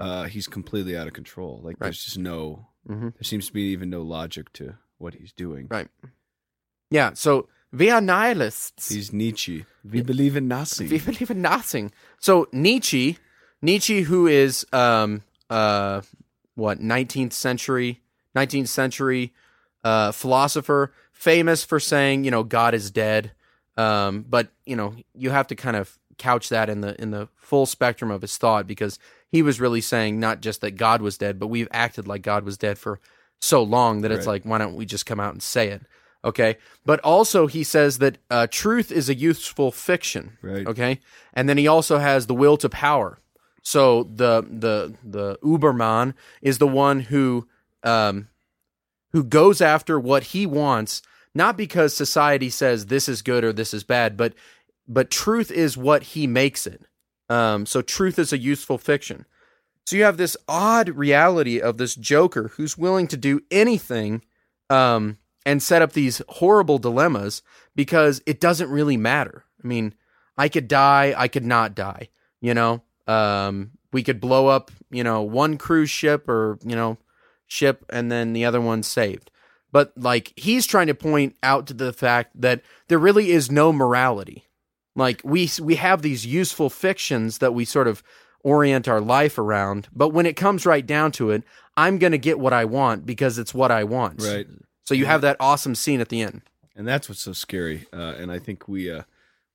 uh, 0.00 0.24
he's 0.24 0.46
completely 0.46 0.96
out 0.96 1.08
of 1.08 1.12
control. 1.12 1.60
Like 1.62 1.76
Right. 1.80 1.86
there's 1.88 2.04
just 2.04 2.18
no 2.18 2.68
Mhm. 2.88 3.12
there 3.14 3.22
seems 3.24 3.48
to 3.48 3.52
be 3.52 3.72
even 3.72 3.90
no 3.90 4.02
logic 4.02 4.52
to 4.54 4.74
what 4.98 5.14
he's 5.14 5.32
doing. 5.32 5.66
Right. 5.68 5.88
Yeah. 6.90 7.14
So 7.14 7.48
we 7.72 7.90
are 7.90 8.00
nihilists. 8.00 8.88
He's 8.90 9.12
Nietzsche. 9.12 9.66
We 9.84 10.00
believe 10.02 10.36
in 10.36 10.46
nothing. 10.48 10.88
we 10.88 10.98
believe 11.00 11.30
in 11.32 11.42
nothing. 11.42 11.90
So 12.20 12.46
Nietzsche, 12.52 13.18
Nietzsche, 13.60 14.02
who 14.02 14.28
is 14.28 14.64
um 14.72 15.22
uh 15.50 16.02
what 16.54 16.80
nineteenth 16.80 17.32
century 17.32 18.00
nineteenth 18.36 18.68
century 18.68 19.34
uh 19.82 20.12
philosopher, 20.12 20.92
famous 21.12 21.64
for 21.64 21.80
saying 21.80 22.22
you 22.24 22.30
know 22.30 22.44
God 22.44 22.72
is 22.72 22.92
dead. 22.92 23.32
Um, 23.78 24.24
but 24.28 24.48
you 24.66 24.76
know 24.76 24.94
you 25.14 25.30
have 25.30 25.46
to 25.46 25.54
kind 25.54 25.76
of 25.76 25.98
couch 26.18 26.48
that 26.48 26.68
in 26.68 26.80
the 26.80 27.00
in 27.00 27.12
the 27.12 27.28
full 27.36 27.64
spectrum 27.64 28.10
of 28.10 28.22
his 28.22 28.36
thought 28.36 28.66
because 28.66 28.98
he 29.30 29.40
was 29.40 29.60
really 29.60 29.80
saying 29.80 30.18
not 30.18 30.40
just 30.40 30.60
that 30.62 30.72
God 30.72 31.00
was 31.00 31.16
dead, 31.16 31.38
but 31.38 31.46
we've 31.46 31.68
acted 31.70 32.08
like 32.08 32.22
God 32.22 32.44
was 32.44 32.58
dead 32.58 32.76
for 32.78 32.98
so 33.40 33.62
long 33.62 34.00
that 34.00 34.10
it's 34.10 34.26
Right. 34.26 34.32
like 34.32 34.44
why 34.44 34.58
don't 34.58 34.74
we 34.74 34.84
just 34.84 35.06
come 35.06 35.20
out 35.20 35.32
and 35.32 35.42
say 35.42 35.68
it? 35.68 35.82
Okay, 36.24 36.56
but 36.84 36.98
also 37.00 37.46
he 37.46 37.62
says 37.62 37.98
that 37.98 38.18
uh, 38.28 38.48
truth 38.50 38.90
is 38.90 39.08
a 39.08 39.14
useful 39.14 39.70
fiction. 39.70 40.36
Right. 40.42 40.66
Okay, 40.66 40.98
and 41.32 41.48
then 41.48 41.56
he 41.56 41.68
also 41.68 41.98
has 41.98 42.26
the 42.26 42.34
will 42.34 42.56
to 42.56 42.68
power. 42.68 43.20
So 43.62 44.02
the 44.02 44.42
the 44.42 44.94
the 45.04 45.38
Uberman 45.44 46.14
is 46.42 46.58
the 46.58 46.66
one 46.66 47.00
who 47.00 47.46
um, 47.84 48.26
who 49.12 49.22
goes 49.22 49.60
after 49.60 50.00
what 50.00 50.24
he 50.24 50.44
wants, 50.46 51.02
not 51.38 51.56
because 51.56 51.94
society 51.94 52.50
says 52.50 52.86
this 52.86 53.08
is 53.08 53.22
good 53.22 53.44
or 53.44 53.52
this 53.52 53.72
is 53.72 53.84
bad, 53.84 54.16
but 54.16 54.34
but 54.88 55.10
truth 55.10 55.50
is 55.50 55.76
what 55.76 56.02
he 56.02 56.26
makes 56.26 56.66
it. 56.66 56.82
Um, 57.30 57.64
so 57.64 57.80
truth 57.80 58.18
is 58.18 58.32
a 58.32 58.38
useful 58.38 58.76
fiction. 58.76 59.24
So 59.86 59.96
you 59.96 60.02
have 60.02 60.16
this 60.16 60.36
odd 60.48 60.88
reality 60.90 61.60
of 61.60 61.78
this 61.78 61.94
Joker 61.94 62.48
who's 62.56 62.76
willing 62.76 63.06
to 63.08 63.16
do 63.16 63.40
anything 63.50 64.22
um, 64.68 65.18
and 65.46 65.62
set 65.62 65.80
up 65.80 65.92
these 65.92 66.20
horrible 66.28 66.78
dilemmas 66.78 67.42
because 67.74 68.20
it 68.26 68.40
doesn't 68.40 68.70
really 68.70 68.96
matter. 68.96 69.44
I 69.62 69.66
mean, 69.66 69.94
I 70.36 70.48
could 70.48 70.68
die, 70.68 71.14
I 71.16 71.28
could 71.28 71.44
not 71.44 71.74
die. 71.74 72.08
You 72.40 72.54
know, 72.54 72.82
um, 73.06 73.72
we 73.92 74.02
could 74.02 74.20
blow 74.20 74.48
up, 74.48 74.70
you 74.90 75.04
know, 75.04 75.22
one 75.22 75.56
cruise 75.56 75.90
ship 75.90 76.28
or 76.28 76.58
you 76.64 76.74
know, 76.74 76.98
ship, 77.46 77.84
and 77.90 78.10
then 78.10 78.32
the 78.32 78.44
other 78.44 78.60
one's 78.60 78.86
saved. 78.86 79.30
But 79.70 79.92
like 79.96 80.32
he's 80.36 80.66
trying 80.66 80.86
to 80.86 80.94
point 80.94 81.36
out 81.42 81.66
to 81.66 81.74
the 81.74 81.92
fact 81.92 82.40
that 82.40 82.62
there 82.88 82.98
really 82.98 83.30
is 83.30 83.50
no 83.50 83.72
morality. 83.72 84.44
Like 84.96 85.20
we 85.24 85.48
we 85.60 85.76
have 85.76 86.02
these 86.02 86.24
useful 86.26 86.70
fictions 86.70 87.38
that 87.38 87.54
we 87.54 87.64
sort 87.64 87.86
of 87.88 88.02
orient 88.44 88.88
our 88.88 89.00
life 89.00 89.36
around, 89.38 89.88
but 89.94 90.10
when 90.10 90.24
it 90.26 90.36
comes 90.36 90.64
right 90.64 90.86
down 90.86 91.12
to 91.12 91.30
it, 91.30 91.42
I'm 91.76 91.98
going 91.98 92.12
to 92.12 92.18
get 92.18 92.38
what 92.38 92.52
I 92.52 92.64
want 92.64 93.04
because 93.04 93.36
it's 93.38 93.52
what 93.52 93.70
I 93.70 93.84
want. 93.84 94.22
Right. 94.22 94.46
So 94.84 94.94
you 94.94 95.06
have 95.06 95.20
that 95.20 95.36
awesome 95.38 95.74
scene 95.74 96.00
at 96.00 96.08
the 96.08 96.22
end. 96.22 96.42
and 96.74 96.86
that's 96.88 97.08
what's 97.08 97.20
so 97.20 97.32
scary. 97.32 97.86
Uh, 97.92 98.14
and 98.18 98.32
I 98.32 98.38
think 98.38 98.66
we 98.68 98.90
uh, 98.90 99.02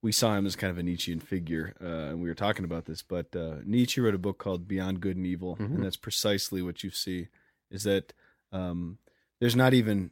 we 0.02 0.12
saw 0.12 0.36
him 0.36 0.46
as 0.46 0.56
kind 0.56 0.70
of 0.70 0.78
a 0.78 0.84
Nietzschean 0.84 1.20
figure, 1.22 1.74
uh, 1.82 2.12
and 2.12 2.22
we 2.22 2.28
were 2.30 2.36
talking 2.36 2.66
about 2.66 2.86
this. 2.86 3.02
But 3.02 3.36
uh, 3.36 3.56
Nietzsche 3.66 4.00
wrote 4.02 4.14
a 4.16 4.20
book 4.20 4.38
called 4.38 4.68
Beyond 4.68 5.00
Good 5.02 5.16
and 5.18 5.26
Evil, 5.26 5.56
Mhm. 5.56 5.76
and 5.76 5.84
that's 5.84 5.98
precisely 5.98 6.62
what 6.62 6.84
you 6.84 6.92
see: 6.92 7.30
is 7.72 7.84
that 7.84 8.14
um, 8.52 9.00
there's 9.44 9.56
not 9.56 9.74
even 9.74 10.12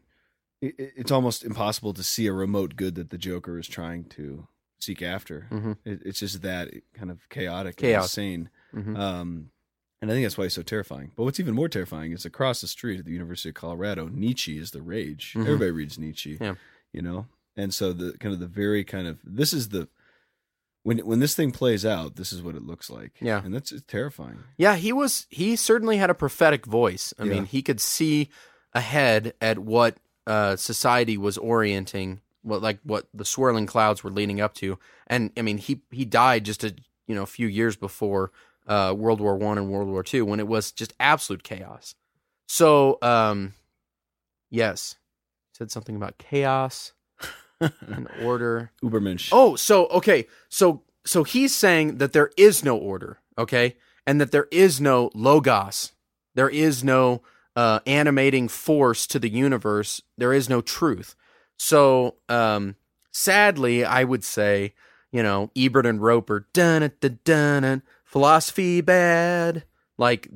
it, 0.61 0.75
it- 0.77 0.93
it's 0.97 1.11
almost 1.11 1.43
impossible 1.43 1.93
to 1.93 2.03
see 2.03 2.27
a 2.27 2.33
remote 2.33 2.75
good 2.75 2.95
that 2.95 3.09
the 3.09 3.17
Joker 3.17 3.57
is 3.57 3.67
trying 3.67 4.03
to 4.09 4.47
seek 4.79 5.01
after. 5.01 5.47
Mhm. 5.49 5.77
It, 5.85 6.01
it's 6.05 6.19
just 6.19 6.41
that 6.41 6.69
kind 6.93 7.09
of 7.11 7.27
chaotic, 7.29 7.77
Chaos. 7.77 8.17
and 8.17 8.27
insane. 8.27 8.49
Mhm. 8.75 8.97
Um, 8.97 9.51
and 10.01 10.11
I 10.11 10.13
think 10.13 10.25
that's 10.25 10.37
why 10.37 10.45
he's 10.45 10.53
so 10.53 10.63
terrifying. 10.63 11.11
But 11.15 11.23
what's 11.23 11.39
even 11.39 11.55
more 11.55 11.69
terrifying 11.69 12.11
is 12.11 12.25
across 12.25 12.61
the 12.61 12.67
street 12.67 12.99
at 12.99 13.05
the 13.05 13.11
University 13.11 13.49
of 13.49 13.55
Colorado, 13.55 14.07
Nietzsche 14.11 14.57
is 14.57 14.71
the 14.71 14.81
rage. 14.81 15.33
Mhm. 15.35 15.41
Everybody 15.45 15.71
reads 15.71 15.97
Nietzsche. 15.99 16.37
Yeah. 16.41 16.55
You 16.93 17.01
know? 17.03 17.27
And 17.55 17.73
so 17.73 17.93
the 17.93 18.17
kind 18.19 18.33
of 18.33 18.39
the 18.39 18.47
very 18.47 18.83
kind 18.83 19.07
of 19.07 19.19
this 19.23 19.53
is 19.53 19.69
the 19.69 19.87
when 20.83 20.97
when 20.99 21.19
this 21.19 21.35
thing 21.35 21.51
plays 21.51 21.85
out, 21.85 22.15
this 22.15 22.33
is 22.33 22.41
what 22.41 22.55
it 22.55 22.63
looks 22.63 22.89
like. 22.89 23.13
Yeah. 23.21 23.43
And 23.43 23.53
that's 23.53 23.71
it's 23.71 23.83
terrifying. 23.87 24.39
Yeah, 24.57 24.75
he 24.75 24.91
was. 24.91 25.27
He 25.29 25.55
certainly 25.55 25.97
had 25.97 26.09
a 26.09 26.15
prophetic 26.15 26.65
voice. 26.65 27.13
I 27.19 27.23
Yeah. 27.25 27.33
mean, 27.33 27.45
he 27.45 27.61
could 27.61 27.79
see 27.81 28.29
ahead 28.73 29.33
at 29.41 29.59
what 29.59 29.97
uh, 30.27 30.55
society 30.55 31.17
was 31.17 31.37
orienting, 31.37 32.21
what 32.41 32.61
like 32.61 32.79
what 32.83 33.07
the 33.13 33.25
swirling 33.25 33.65
clouds 33.65 34.03
were 34.03 34.11
leading 34.11 34.41
up 34.41 34.53
to. 34.55 34.77
And 35.07 35.31
I 35.37 35.41
mean, 35.41 35.57
he 35.57 35.81
he 35.91 36.05
died 36.05 36.45
just 36.45 36.63
a 36.63 36.73
you 37.07 37.15
know 37.15 37.23
a 37.23 37.27
few 37.27 37.47
years 37.47 37.75
before 37.75 38.31
uh, 38.67 38.93
World 38.97 39.19
War 39.19 39.35
One 39.37 39.57
and 39.57 39.69
World 39.69 39.89
War 39.89 40.03
Two, 40.03 40.25
when 40.25 40.39
it 40.39 40.47
was 40.47 40.71
just 40.71 40.93
absolute 40.99 41.43
chaos. 41.43 41.95
So, 42.47 42.97
um, 43.01 43.53
yes, 44.49 44.97
said 45.53 45.71
something 45.71 45.95
about 45.95 46.17
chaos 46.17 46.93
and 47.59 48.07
order. 48.21 48.71
Ubermensch. 48.83 49.29
Oh, 49.31 49.55
so 49.55 49.87
okay, 49.87 50.27
so 50.49 50.83
so 51.05 51.23
he's 51.23 51.53
saying 51.55 51.97
that 51.97 52.13
there 52.13 52.31
is 52.37 52.63
no 52.63 52.77
order, 52.77 53.19
okay, 53.37 53.75
and 54.05 54.21
that 54.21 54.31
there 54.31 54.47
is 54.51 54.79
no 54.79 55.09
logos, 55.13 55.93
there 56.35 56.49
is 56.49 56.83
no 56.83 57.21
uh, 57.55 57.79
animating 57.85 58.47
force 58.47 59.07
to 59.07 59.19
the 59.19 59.29
universe, 59.29 60.01
there 60.17 60.33
is 60.33 60.49
no 60.49 60.61
truth. 60.61 61.15
So, 61.57 62.15
um, 62.29 62.75
sadly, 63.11 63.85
I 63.85 64.03
would 64.03 64.23
say, 64.23 64.73
you 65.11 65.21
know, 65.21 65.51
Ebert 65.55 65.85
and 65.85 66.01
Roeper, 66.01 66.47
dun 66.53 66.81
dun 66.81 67.19
dun 67.25 67.61
dun, 67.61 67.83
philosophy 68.05 68.81
bad. 68.81 69.63
Like 69.97 70.29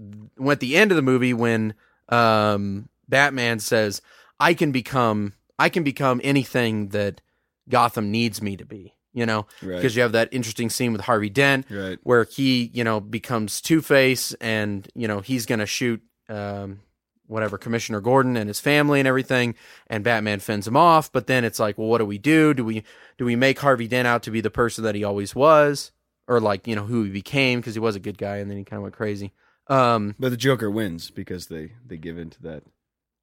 at 0.47 0.59
the 0.59 0.75
end 0.75 0.91
of 0.91 0.95
the 0.95 1.01
movie, 1.01 1.33
when 1.33 1.73
um, 2.09 2.89
Batman 3.07 3.59
says, 3.59 4.01
"I 4.39 4.53
can 4.53 4.71
become, 4.71 5.33
I 5.57 5.69
can 5.69 5.83
become 5.83 6.21
anything 6.23 6.89
that." 6.89 7.21
Gotham 7.69 8.11
needs 8.11 8.41
me 8.41 8.57
to 8.57 8.65
be, 8.65 8.93
you 9.13 9.25
know, 9.25 9.47
right. 9.61 9.75
because 9.75 9.95
you 9.95 10.01
have 10.03 10.11
that 10.11 10.29
interesting 10.31 10.69
scene 10.69 10.91
with 10.91 11.01
Harvey 11.01 11.29
Dent 11.29 11.65
right. 11.69 11.97
where 12.03 12.25
he, 12.25 12.69
you 12.73 12.83
know, 12.83 12.99
becomes 12.99 13.61
Two 13.61 13.81
Face 13.81 14.33
and, 14.35 14.87
you 14.93 15.07
know, 15.07 15.19
he's 15.19 15.45
going 15.45 15.59
to 15.59 15.65
shoot 15.65 16.01
um, 16.29 16.81
whatever, 17.27 17.57
Commissioner 17.57 18.01
Gordon 18.01 18.37
and 18.37 18.47
his 18.47 18.59
family 18.59 18.99
and 18.99 19.07
everything. 19.07 19.55
And 19.87 20.03
Batman 20.03 20.39
fends 20.39 20.67
him 20.67 20.77
off. 20.77 21.11
But 21.11 21.27
then 21.27 21.43
it's 21.43 21.59
like, 21.59 21.77
well, 21.77 21.87
what 21.87 21.99
do 21.99 22.05
we 22.05 22.17
do? 22.17 22.53
Do 22.53 22.63
we, 22.63 22.83
do 23.17 23.25
we 23.25 23.35
make 23.35 23.59
Harvey 23.59 23.87
Dent 23.87 24.07
out 24.07 24.23
to 24.23 24.31
be 24.31 24.41
the 24.41 24.49
person 24.49 24.83
that 24.83 24.95
he 24.95 25.03
always 25.03 25.35
was? 25.35 25.91
Or 26.27 26.39
like, 26.39 26.67
you 26.67 26.75
know, 26.75 26.85
who 26.85 27.03
he 27.03 27.11
became 27.11 27.59
because 27.59 27.75
he 27.75 27.79
was 27.79 27.95
a 27.95 27.99
good 27.99 28.17
guy 28.17 28.37
and 28.37 28.49
then 28.49 28.57
he 28.57 28.63
kind 28.63 28.77
of 28.77 28.83
went 28.83 28.95
crazy. 28.95 29.31
Um, 29.67 30.15
But 30.19 30.29
the 30.29 30.37
Joker 30.37 30.69
wins 30.69 31.11
because 31.11 31.47
they 31.47 31.71
they 31.85 31.97
give 31.97 32.17
in 32.17 32.29
to 32.31 32.41
that. 32.43 32.63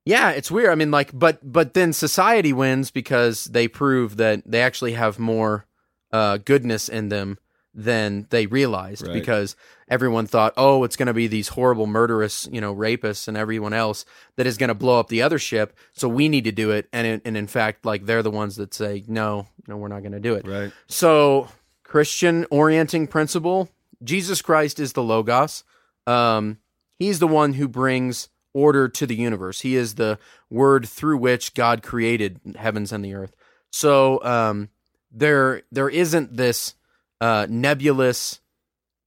Yeah, 0.04 0.30
it's 0.30 0.50
weird. 0.50 0.70
I 0.70 0.74
mean, 0.74 0.90
like, 0.90 1.16
but 1.16 1.38
but 1.42 1.74
then 1.74 1.92
society 1.92 2.52
wins 2.52 2.90
because 2.90 3.44
they 3.44 3.68
prove 3.68 4.16
that 4.16 4.42
they 4.44 4.60
actually 4.60 4.94
have 4.94 5.18
more 5.18 5.66
uh, 6.12 6.38
goodness 6.38 6.88
in 6.88 7.08
them 7.08 7.38
than 7.74 8.26
they 8.30 8.46
realized. 8.46 9.06
Right. 9.06 9.14
Because 9.14 9.56
everyone 9.88 10.26
thought, 10.26 10.52
oh, 10.56 10.84
it's 10.84 10.96
going 10.96 11.06
to 11.06 11.14
be 11.14 11.26
these 11.26 11.48
horrible 11.48 11.86
murderous, 11.86 12.48
you 12.50 12.60
know, 12.60 12.74
rapists 12.74 13.28
and 13.28 13.36
everyone 13.36 13.72
else 13.72 14.04
that 14.36 14.46
is 14.46 14.58
going 14.58 14.68
to 14.68 14.74
blow 14.74 14.98
up 14.98 15.08
the 15.08 15.22
other 15.22 15.38
ship. 15.38 15.76
So 15.92 16.08
we 16.08 16.28
need 16.28 16.44
to 16.44 16.52
do 16.52 16.70
it. 16.70 16.88
And 16.92 17.06
in, 17.06 17.22
and 17.24 17.36
in 17.36 17.46
fact, 17.46 17.84
like 17.84 18.06
they're 18.06 18.22
the 18.22 18.30
ones 18.30 18.56
that 18.56 18.74
say, 18.74 19.04
no, 19.06 19.46
no, 19.66 19.76
we're 19.76 19.88
not 19.88 20.00
going 20.00 20.12
to 20.12 20.20
do 20.20 20.34
it. 20.34 20.46
Right. 20.46 20.72
So, 20.86 21.48
Christian 21.84 22.46
orienting 22.50 23.06
principle 23.06 23.68
Jesus 24.02 24.42
Christ 24.42 24.80
is 24.80 24.94
the 24.94 25.02
Logos. 25.02 25.64
Um, 26.06 26.58
he's 26.98 27.18
the 27.18 27.28
one 27.28 27.52
who 27.54 27.68
brings 27.68 28.28
order 28.54 28.88
to 28.88 29.06
the 29.06 29.14
universe. 29.14 29.60
He 29.60 29.76
is 29.76 29.94
the 29.94 30.18
word 30.50 30.88
through 30.88 31.18
which 31.18 31.54
God 31.54 31.82
created 31.82 32.40
heavens 32.56 32.92
and 32.92 33.04
the 33.04 33.14
earth. 33.14 33.34
So, 33.70 34.22
um, 34.24 34.70
there, 35.10 35.62
there 35.70 35.88
isn't 35.88 36.36
this 36.36 36.74
uh, 37.22 37.46
nebulous 37.48 38.40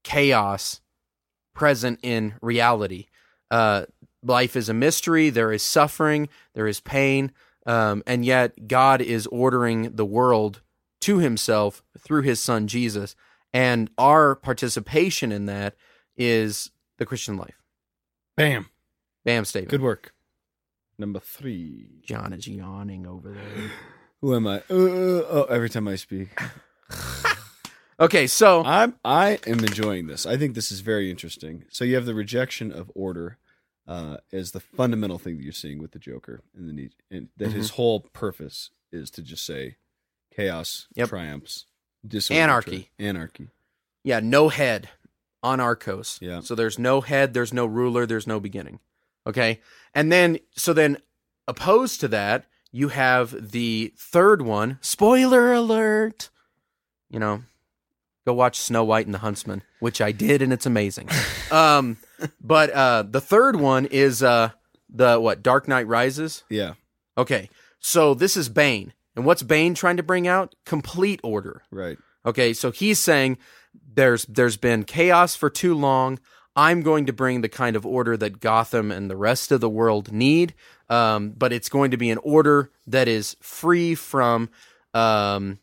chaos 0.02 0.80
present 1.54 2.00
in 2.02 2.34
reality. 2.40 3.06
Uh, 3.50 3.84
life 4.22 4.56
is 4.56 4.70
a 4.70 4.74
mystery. 4.74 5.28
There 5.28 5.52
is 5.52 5.62
suffering. 5.62 6.30
There 6.54 6.66
is 6.66 6.80
pain. 6.80 7.32
Um, 7.66 8.02
and 8.06 8.24
yet, 8.24 8.68
God 8.68 9.02
is 9.02 9.26
ordering 9.26 9.96
the 9.96 10.06
world 10.06 10.62
to 11.02 11.18
himself 11.18 11.82
through 11.98 12.22
his 12.22 12.40
son 12.40 12.68
Jesus. 12.68 13.14
And 13.52 13.90
our 13.98 14.34
participation 14.34 15.30
in 15.30 15.44
that 15.46 15.76
is 16.16 16.70
the 16.96 17.04
Christian 17.04 17.36
life. 17.36 17.60
Bam. 18.36 18.70
Bam 19.26 19.44
statement. 19.44 19.70
Good 19.72 19.82
work. 19.82 20.14
Number 20.98 21.20
three. 21.20 22.00
John 22.02 22.32
is 22.32 22.48
yawning 22.48 23.06
over 23.06 23.30
there. 23.30 23.70
Who 24.22 24.34
am 24.34 24.46
I? 24.46 24.62
Uh, 24.70 24.74
uh, 24.74 25.24
oh, 25.28 25.46
every 25.50 25.68
time 25.68 25.86
I 25.86 25.96
speak. 25.96 26.30
Okay, 27.98 28.26
so 28.26 28.62
I'm 28.64 28.94
I 29.04 29.38
am 29.46 29.60
enjoying 29.60 30.06
this. 30.06 30.26
I 30.26 30.36
think 30.36 30.54
this 30.54 30.70
is 30.70 30.80
very 30.80 31.10
interesting. 31.10 31.64
So 31.70 31.84
you 31.84 31.94
have 31.94 32.04
the 32.06 32.14
rejection 32.14 32.70
of 32.70 32.90
order 32.94 33.38
uh, 33.88 34.18
as 34.32 34.50
the 34.50 34.60
fundamental 34.60 35.18
thing 35.18 35.38
that 35.38 35.42
you're 35.44 35.52
seeing 35.52 35.78
with 35.80 35.92
the 35.92 35.98
Joker, 35.98 36.42
and 36.56 36.68
the 36.68 36.72
need, 36.74 36.92
and 37.10 37.28
that 37.38 37.52
his 37.52 37.70
whole 37.70 38.00
purpose 38.00 38.70
is 38.92 39.10
to 39.12 39.22
just 39.22 39.46
say 39.46 39.76
chaos 40.34 40.88
Yep. 40.94 41.08
triumphs, 41.08 41.64
disorder, 42.06 42.40
Anarchy. 42.42 42.90
tri- 42.98 43.06
anarchy. 43.06 43.48
yeah, 44.04 44.20
no 44.20 44.48
head 44.50 44.90
on 45.42 45.60
Arcos. 45.60 46.18
Yeah. 46.20 46.40
So 46.40 46.54
there's 46.54 46.78
no 46.78 47.00
head, 47.00 47.32
there's 47.32 47.52
no 47.54 47.64
ruler, 47.64 48.04
there's 48.04 48.26
no 48.26 48.40
beginning. 48.40 48.80
Okay. 49.26 49.60
And 49.94 50.10
then, 50.12 50.38
so 50.56 50.72
then 50.72 50.98
opposed 51.48 52.00
to 52.00 52.08
that, 52.08 52.44
you 52.72 52.88
have 52.88 53.50
the 53.52 53.92
third 53.96 54.42
one. 54.42 54.78
Spoiler 54.82 55.52
alert. 55.52 56.28
You 57.08 57.20
know, 57.20 57.42
go 58.26 58.34
watch 58.34 58.58
Snow 58.58 58.84
White 58.84 59.06
and 59.06 59.14
the 59.14 59.20
Huntsman, 59.20 59.62
which 59.80 60.02
I 60.02 60.12
did, 60.12 60.42
and 60.42 60.52
it's 60.52 60.66
amazing. 60.66 61.08
um, 61.50 61.96
but 62.40 62.70
uh, 62.70 63.04
the 63.08 63.20
third 63.20 63.56
one 63.56 63.86
is 63.86 64.22
uh, 64.22 64.50
the 64.90 65.18
what? 65.18 65.42
Dark 65.42 65.68
Knight 65.68 65.86
Rises. 65.86 66.44
Yeah, 66.50 66.74
Okay. 67.16 67.48
So 67.78 68.14
this 68.14 68.36
is 68.36 68.48
Bane. 68.48 68.92
And 69.14 69.24
what's 69.24 69.42
Bane 69.42 69.74
trying 69.74 69.96
to 69.96 70.02
bring 70.02 70.28
out? 70.28 70.54
Complete 70.64 71.20
order. 71.22 71.62
right. 71.70 71.98
Okay, 72.24 72.52
so 72.54 72.72
he's 72.72 72.98
saying 72.98 73.38
there's 73.94 74.24
there's 74.24 74.56
been 74.56 74.82
chaos 74.82 75.36
for 75.36 75.48
too 75.48 75.74
long. 75.74 76.18
I'm 76.56 76.82
going 76.82 77.06
to 77.06 77.12
bring 77.12 77.40
the 77.40 77.48
kind 77.48 77.76
of 77.76 77.86
order 77.86 78.16
that 78.16 78.40
Gotham 78.40 78.90
and 78.90 79.08
the 79.08 79.16
rest 79.16 79.52
of 79.52 79.60
the 79.60 79.68
world 79.68 80.10
need, 80.10 80.54
um, 80.88 81.30
but 81.30 81.52
it's 81.52 81.68
going 81.68 81.92
to 81.92 81.96
be 81.96 82.10
an 82.10 82.18
order 82.24 82.72
that 82.88 83.06
is 83.06 83.36
free 83.40 83.94
from 83.94 84.48
um, 84.92 85.60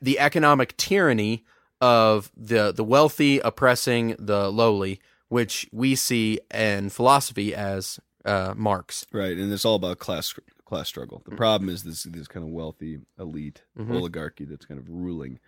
the 0.00 0.18
economic 0.18 0.74
tyranny 0.78 1.44
of 1.80 2.30
the 2.36 2.72
the 2.72 2.84
wealthy 2.84 3.38
oppressing 3.40 4.16
the 4.18 4.50
lowly, 4.50 5.00
which 5.28 5.68
we 5.72 5.94
see 5.94 6.40
in 6.52 6.90
philosophy 6.90 7.54
as 7.54 7.98
uh, 8.24 8.54
Marx. 8.56 9.06
Right, 9.12 9.36
and 9.36 9.52
it's 9.52 9.64
all 9.64 9.76
about 9.76 9.98
class 9.98 10.34
class 10.64 10.88
struggle. 10.88 11.18
Mm-hmm. 11.20 11.30
The 11.30 11.36
problem 11.36 11.68
is 11.70 11.82
this 11.84 12.02
this 12.04 12.28
kind 12.28 12.44
of 12.46 12.52
wealthy 12.52 13.00
elite 13.18 13.62
Mhm. 13.78 13.94
oligarchy 13.94 14.44
that's 14.44 14.66
kind 14.66 14.78
of 14.78 14.88
ruling, 14.88 15.38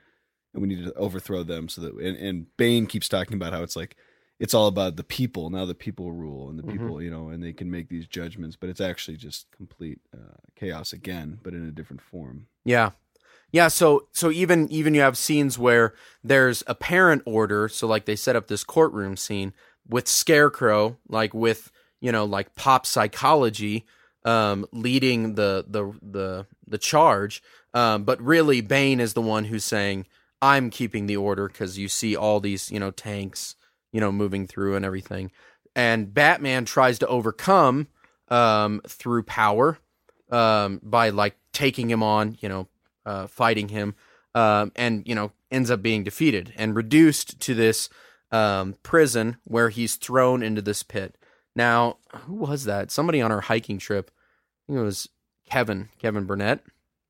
and 0.54 0.62
we 0.62 0.68
need 0.68 0.84
to 0.84 0.92
overthrow 0.94 1.42
them. 1.42 1.68
So 1.68 1.80
that 1.82 1.94
and, 1.94 2.16
and 2.16 2.56
Bane 2.56 2.86
keeps 2.86 3.08
talking 3.08 3.34
about 3.34 3.52
how 3.52 3.62
it's 3.62 3.76
like 3.76 3.96
it's 4.40 4.54
all 4.54 4.66
about 4.66 4.96
the 4.96 5.04
people. 5.04 5.50
Now 5.50 5.66
the 5.66 5.74
people 5.74 6.10
rule, 6.12 6.48
and 6.48 6.58
the 6.58 6.64
Mhm. 6.64 6.72
people, 6.72 7.02
you 7.02 7.10
know, 7.10 7.28
and 7.28 7.42
they 7.42 7.52
can 7.52 7.70
make 7.70 7.88
these 7.88 8.06
judgments. 8.06 8.56
But 8.58 8.70
it's 8.70 8.80
actually 8.80 9.16
just 9.18 9.46
complete 9.52 10.00
uh, 10.14 10.38
chaos 10.56 10.92
again, 10.92 11.38
but 11.42 11.52
in 11.54 11.68
a 11.68 11.70
different 11.70 12.00
form. 12.02 12.46
Yeah. 12.64 12.90
Yeah, 13.52 13.68
so 13.68 14.09
so 14.12 14.30
even 14.30 14.71
even 14.73 14.94
you 14.94 15.02
have 15.02 15.18
scenes 15.18 15.59
where 15.59 15.92
there's 16.25 16.64
apparent 16.66 17.23
order, 17.26 17.68
so 17.68 17.87
like 17.87 18.06
they 18.06 18.16
set 18.16 18.35
up 18.35 18.49
this 18.49 18.64
courtroom 18.64 19.16
scene 19.16 19.52
with 19.87 20.09
Scarecrow, 20.09 20.97
like 21.09 21.35
with, 21.35 21.71
you 22.00 22.11
know, 22.12 22.25
like 22.25 22.54
pop 22.54 22.87
psychology 22.87 23.87
um 24.25 24.64
leading 24.73 25.35
the 25.35 25.64
the 25.68 25.92
the 26.00 26.47
the 26.66 26.78
charge. 26.78 27.42
Um 27.75 28.04
but 28.04 28.21
really 28.23 28.61
Bane 28.62 29.00
is 29.00 29.14
the 29.14 29.21
one 29.23 29.44
who's 29.44 29.64
saying 29.64 30.06
I'm 30.40 30.71
keeping 30.71 31.06
the 31.06 31.16
order 31.16 31.49
cuz 31.49 31.76
you 31.78 31.88
see 31.88 32.16
all 32.16 32.40
these, 32.40 32.71
you 32.71 32.80
know, 32.80 32.90
tanks, 32.92 33.56
you 33.92 34.00
know, 34.00 34.12
moving 34.12 34.47
through 34.47 34.76
and 34.76 34.85
everything. 34.85 35.30
And 35.76 36.14
Batman 36.14 36.64
tries 36.64 36.99
to 37.00 37.06
overcome 37.09 37.88
um 38.28 38.80
through 38.88 39.25
power 39.25 39.78
um 40.30 40.80
by 40.82 41.11
like 41.11 41.37
taking 41.52 41.90
him 41.90 42.02
on, 42.02 42.37
you 42.40 42.49
know, 42.49 42.68
uh, 43.04 43.26
fighting 43.26 43.68
him, 43.68 43.94
um, 44.35 44.73
and 44.76 45.06
you 45.06 45.14
know 45.14 45.32
ends 45.50 45.71
up 45.71 45.82
being 45.82 46.04
defeated 46.04 46.52
and 46.56 46.75
reduced 46.75 47.40
to 47.40 47.54
this 47.54 47.88
um, 48.30 48.76
prison 48.82 49.37
where 49.44 49.68
he's 49.68 49.97
thrown 49.97 50.42
into 50.42 50.62
this 50.62 50.82
pit. 50.82 51.16
Now, 51.54 51.99
who 52.14 52.37
was 52.37 52.64
that? 52.64 52.90
Somebody 52.90 53.21
on 53.21 53.30
our 53.30 53.42
hiking 53.42 53.78
trip. 53.78 54.11
I 54.11 54.73
think 54.73 54.80
it 54.80 54.85
was 54.85 55.09
Kevin, 55.49 55.90
Kevin 55.99 56.25
Burnett. 56.25 56.61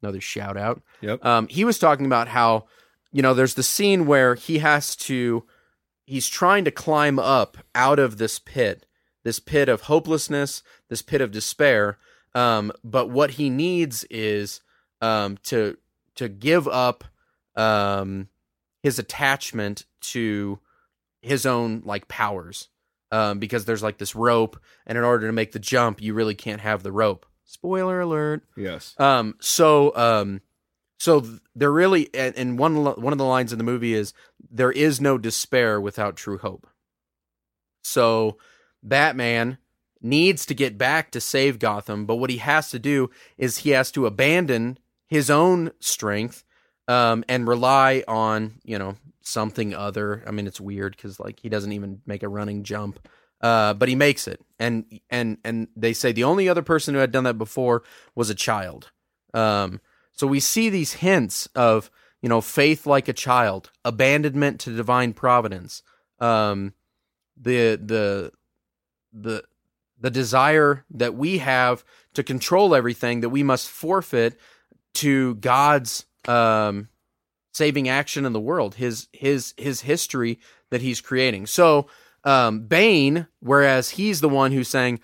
Another 0.03 0.21
shout 0.21 0.57
out. 0.57 0.83
Yep. 1.01 1.25
Um, 1.25 1.47
he 1.49 1.65
was 1.65 1.79
talking 1.79 2.07
about 2.07 2.29
how 2.29 2.67
you 3.13 3.23
know 3.23 3.35
there's 3.35 3.55
the 3.55 3.63
scene 3.63 4.07
where 4.07 4.35
he 4.35 4.59
has 4.59 4.97
to 4.97 5.45
he's 6.07 6.29
trying 6.29 6.65
to 6.65 6.71
climb 6.71 7.19
up 7.19 7.59
out 7.75 7.99
of 7.99 8.19
this 8.19 8.39
pit, 8.39 8.87
this 9.23 9.39
pit 9.39 9.69
of 9.69 9.83
hopelessness, 9.83 10.63
this 10.89 11.03
pit 11.03 11.21
of 11.21 11.31
despair. 11.31 11.99
Um, 12.35 12.73
but 12.83 13.11
what 13.11 13.33
he 13.33 13.49
needs 13.49 14.05
is 14.05 14.61
um, 15.01 15.39
to 15.45 15.77
to 16.17 16.29
give 16.29 16.69
up 16.69 17.05
um, 17.57 18.29
his 18.83 18.99
attachment 18.99 19.87
to 20.01 20.59
his 21.21 21.47
own 21.47 21.83
like 21.85 22.09
powers 22.09 22.69
um, 23.13 23.39
because 23.39 23.65
there's 23.65 23.83
like 23.83 23.99
this 23.99 24.15
rope, 24.17 24.59
and 24.87 24.97
in 24.97 25.05
order 25.05 25.27
to 25.27 25.33
make 25.33 25.53
the 25.53 25.59
jump, 25.59 26.01
you 26.01 26.15
really 26.15 26.35
can't 26.35 26.63
have 26.63 26.83
the 26.83 26.91
rope. 26.91 27.27
Spoiler 27.45 28.01
alert. 28.01 28.43
Yes. 28.57 28.99
Um, 28.99 29.35
so, 29.39 29.95
um, 29.95 30.41
so 30.99 31.21
th- 31.21 31.41
there 31.55 31.71
really, 31.71 32.09
and, 32.15 32.35
and 32.37 32.59
one 32.59 32.83
one 32.83 33.13
of 33.13 33.19
the 33.19 33.25
lines 33.25 33.53
in 33.53 33.59
the 33.59 33.65
movie 33.65 33.93
is 33.93 34.15
there 34.51 34.73
is 34.73 35.01
no 35.01 35.19
despair 35.19 35.79
without 35.81 36.17
true 36.17 36.39
hope. 36.39 36.67
So, 37.83 38.39
Batman 38.83 39.59
needs 40.01 40.47
to 40.47 40.55
get 40.55 40.79
back 40.79 41.11
to 41.13 41.21
save 41.21 41.59
Gotham, 41.59 42.07
but 42.07 42.17
what 42.17 42.31
he 42.31 42.39
has 42.39 42.71
to 42.71 42.79
do 42.79 43.11
is 43.37 43.59
he 43.59 43.71
has 43.71 43.91
to 43.93 44.07
abandon 44.07 44.79
his 45.13 45.29
own 45.29 45.73
strength, 45.79 46.43
um, 46.89 47.23
and 47.29 47.47
rely 47.47 48.03
on 48.09 48.55
you 48.65 48.79
know 48.79 48.97
something 49.21 49.75
other. 49.75 50.25
I 50.27 50.31
mean, 50.31 50.47
it's 50.47 50.61
weird 50.61 50.97
because 50.97 51.21
like 51.21 51.39
he 51.41 51.51
doesn't 51.51 51.73
even 51.73 52.01
make 52.07 52.23
a 52.23 52.29
running 52.29 52.65
jump. 52.65 52.99
Uh, 53.43 53.75
but 53.75 53.89
he 53.89 53.95
makes 53.95 54.27
it, 54.27 54.41
and 54.59 55.01
and 55.11 55.37
and 55.45 55.69
they 55.77 55.93
say 55.93 56.13
the 56.13 56.25
only 56.25 56.49
other 56.49 56.63
person 56.63 56.95
who 56.95 57.01
had 57.01 57.13
done 57.13 57.25
that 57.25 57.37
before 57.37 57.83
was 58.15 58.31
a 58.31 58.35
child. 58.35 58.91
Um, 59.35 59.81
so 60.13 60.27
we 60.27 60.41
see 60.41 60.71
these 60.71 60.95
hints 60.95 61.47
of 61.55 61.91
you 62.23 62.29
know 62.31 62.41
faith 62.41 62.87
like 62.87 63.09
a 63.09 63.13
child, 63.13 63.71
abandonment 63.85 64.61
to 64.61 64.75
divine 64.75 65.13
providence, 65.13 65.83
um, 66.21 66.73
the 67.37 67.77
the 67.77 68.33
the 69.13 69.45
the 70.01 70.11
desire 70.11 70.87
that 70.91 71.15
we 71.15 71.39
have 71.39 71.85
to 72.15 72.23
control 72.23 72.75
everything 72.75 73.21
that 73.21 73.29
we 73.29 73.43
must 73.43 73.69
forfeit 73.69 74.39
to 74.95 75.35
God's 75.37 76.07
um, 76.27 76.89
saving 77.53 77.89
action 77.89 78.25
in 78.25 78.33
the 78.33 78.41
world, 78.41 78.77
his 78.77 79.09
his 79.13 79.55
his 79.57 79.83
history 79.83 80.39
that 80.71 80.83
he's 80.83 81.01
creating. 81.01 81.47
So 81.47 81.87
um, 82.25 82.67
Bane, 82.67 83.27
whereas 83.41 83.91
he's 83.91 84.21
the 84.21 84.29
one 84.29 84.53
who's 84.53 84.69
saying, 84.69 85.01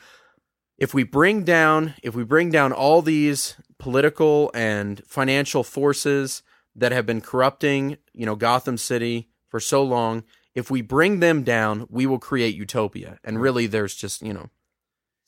if 0.76 0.94
we 0.94 1.02
bring 1.02 1.44
down 1.44 1.94
if 2.02 2.14
we 2.14 2.24
bring 2.24 2.50
down 2.50 2.72
all 2.72 3.02
these 3.02 3.56
political 3.78 4.50
and 4.54 5.02
financial 5.06 5.64
forces 5.64 6.42
that 6.74 6.92
have 6.92 7.06
been 7.06 7.20
corrupting, 7.20 7.98
you 8.12 8.26
know, 8.26 8.36
Gotham 8.36 8.76
City 8.76 9.28
for 9.48 9.58
so 9.58 9.82
long, 9.82 10.24
if 10.54 10.70
we 10.70 10.80
bring 10.80 11.20
them 11.20 11.42
down, 11.42 11.86
we 11.88 12.06
will 12.06 12.18
create 12.18 12.54
utopia. 12.54 13.18
And 13.24 13.40
really, 13.40 13.66
there's 13.66 13.94
just 13.94 14.22
you 14.22 14.32
know, 14.32 14.50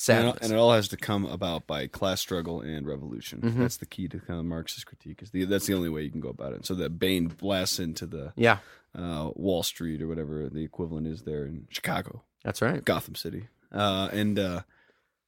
sadness. 0.01 0.37
it, 0.37 0.43
and 0.43 0.53
it 0.53 0.57
all 0.57 0.73
has 0.73 0.89
to 0.89 0.97
come 0.97 1.27
about 1.27 1.67
by 1.67 1.87
class 1.87 2.21
struggle 2.21 2.61
and 2.61 2.87
revolution. 2.87 3.41
Mhm. 3.41 3.59
That's 3.59 3.77
the 3.77 3.87
key 3.87 4.09
to 4.09 4.19
kind 4.21 4.39
of 4.41 4.47
Marxist 4.47 4.87
critique. 4.87 5.23
Is 5.23 5.31
the 5.31 5.45
that's 5.45 5.67
the 5.67 5.75
only 5.75 5.89
way 5.89 6.03
you 6.03 6.11
can 6.11 6.21
go 6.21 6.29
about 6.31 6.53
it. 6.55 6.65
So 6.67 6.75
that 6.77 6.99
Bane 6.99 7.27
blasts 7.29 7.79
into 7.79 8.07
the 8.07 8.33
yeah, 8.37 8.59
uh, 8.95 9.31
Wall 9.35 9.63
Street 9.63 10.01
or 10.03 10.09
whatever 10.09 10.49
the 10.49 10.65
equivalent 10.65 11.07
is 11.07 11.23
there 11.23 11.45
in 11.45 11.67
Chicago, 11.71 12.23
that's 12.45 12.63
right. 12.63 12.85
Gotham 12.85 13.15
City, 13.15 13.49
uh, 13.73 14.09
and 14.13 14.39
uh, 14.39 14.63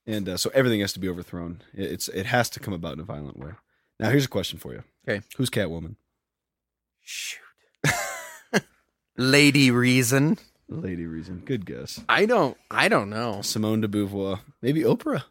and 0.07 0.29
uh, 0.29 0.37
so 0.37 0.51
everything 0.55 0.81
has 0.81 0.93
to 0.95 1.01
be 1.01 1.09
overthrown. 1.09 1.63
It, 1.75 1.93
it's 1.93 2.09
it 2.09 2.27
has 2.27 2.49
to 2.51 2.61
come 2.61 2.75
about 2.75 2.95
in 2.95 3.01
a 3.01 3.05
violent 3.05 3.39
way. 3.39 3.51
Now 4.01 4.11
here's 4.11 4.25
a 4.25 4.29
question 4.29 4.59
for 4.59 4.73
you. 4.73 4.83
Okay. 5.09 5.25
who's 5.37 5.51
Catwoman? 5.51 5.97
Shoot. 7.03 7.41
Lady 9.17 9.71
Reason. 9.71 10.39
Lady 10.81 11.07
Reason. 11.07 11.43
Good 11.45 11.67
guess. 11.67 12.01
I 12.09 12.27
don't. 12.27 12.57
I 12.71 12.89
don't 12.89 13.11
know. 13.11 13.43
Simone 13.43 13.81
de 13.81 13.89
Beauvoir. 13.89 14.41
Maybe 14.61 14.83
Oprah. 14.83 15.25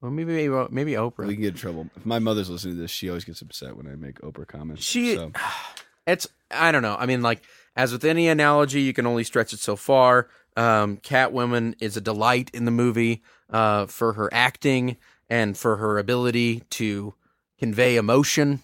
Well, 0.00 0.10
maybe 0.10 0.32
maybe, 0.32 0.66
maybe 0.70 0.92
Oprah. 0.92 1.26
We 1.26 1.34
can 1.34 1.42
get 1.42 1.54
in 1.54 1.60
trouble. 1.60 1.88
If 1.96 2.06
my 2.06 2.18
mother's 2.18 2.48
listening 2.48 2.76
to 2.76 2.80
this, 2.80 2.90
she 2.90 3.08
always 3.08 3.24
gets 3.24 3.42
upset 3.42 3.76
when 3.76 3.86
I 3.86 3.96
make 3.96 4.20
Oprah 4.20 4.46
comments. 4.48 4.82
She. 4.82 5.14
So, 5.14 5.32
It's. 6.06 6.26
I 6.50 6.72
don't 6.72 6.82
know. 6.82 6.96
I 6.98 7.06
mean, 7.06 7.22
like 7.22 7.42
as 7.76 7.92
with 7.92 8.04
any 8.04 8.28
analogy, 8.28 8.80
you 8.82 8.92
can 8.92 9.06
only 9.06 9.22
stretch 9.24 9.52
it 9.52 9.60
so 9.60 9.76
far. 9.76 10.28
Um, 10.56 10.96
Catwoman 10.96 11.74
is 11.80 11.96
a 11.96 12.00
delight 12.00 12.50
in 12.52 12.64
the 12.64 12.70
movie 12.72 13.22
uh, 13.50 13.86
for 13.86 14.14
her 14.14 14.28
acting 14.32 14.96
and 15.28 15.56
for 15.56 15.76
her 15.76 15.98
ability 15.98 16.62
to 16.70 17.14
convey 17.58 17.96
emotion. 17.96 18.60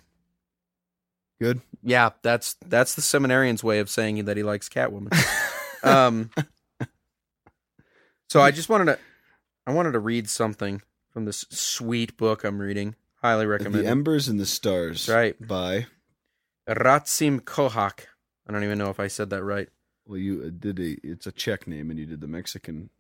good. 1.39 1.61
Yeah, 1.85 2.11
that's 2.23 2.57
that's 2.67 2.95
the 2.95 3.03
seminarian's 3.03 3.63
way 3.63 3.79
of 3.79 3.89
saying 3.89 4.25
that 4.25 4.37
he 4.37 4.43
likes 4.43 4.69
Catwoman. 4.69 5.13
um, 5.87 6.31
so 8.29 8.41
I 8.41 8.51
just 8.51 8.69
wanted 8.69 8.87
to, 8.87 8.99
I 9.67 9.73
wanted 9.73 9.93
to 9.93 9.99
read 9.99 10.29
something 10.29 10.83
from 11.11 11.25
this 11.25 11.47
sweet 11.51 12.17
book 12.17 12.45
I'm 12.45 12.59
reading. 12.59 12.95
Highly 13.23 13.47
recommend. 13.47 13.87
The. 13.87 13.89
Embers 13.89 14.29
and 14.29 14.39
the 14.39 14.47
Stars. 14.47 15.07
That's 15.07 15.17
right. 15.17 15.49
By 15.49 15.87
Ratsim 16.69 17.41
Kohak. 17.41 18.07
I 18.49 18.53
don't 18.53 18.65
even 18.65 18.79
know 18.79 18.91
if 18.91 19.01
I 19.01 19.09
said 19.09 19.31
that 19.31 19.43
right. 19.43 19.69
well, 20.07 20.19
you 20.19 20.43
uh, 20.47 20.51
did 20.57 20.79
a. 20.79 20.97
It's 21.03 21.27
a 21.27 21.33
Czech 21.33 21.67
name, 21.67 21.91
and 21.91 21.99
you 21.99 22.07
did 22.07 22.21
the 22.21 22.29
Mexican. 22.29 22.91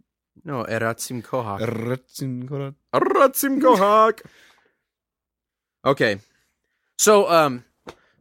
No, 0.44 0.64
Ratsim 0.64 1.22
Kohak. 1.22 1.60
Ratzinkorat. 1.60 2.74
Ratsim 2.94 3.60
Kohak. 3.60 4.22
Okay. 5.84 6.18
So 6.98 7.30
um 7.30 7.64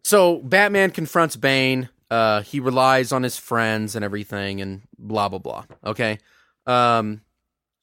so 0.04 0.38
Batman 0.40 0.92
confronts 0.92 1.36
Bane. 1.36 1.90
Uh 2.16 2.40
he 2.52 2.60
relies 2.70 3.12
on 3.12 3.24
his 3.24 3.38
friends 3.50 3.96
and 3.96 4.04
everything 4.06 4.62
and 4.64 4.82
blah 4.98 5.28
blah 5.30 5.40
blah. 5.48 5.64
Okay. 5.92 6.14
Um 6.66 7.22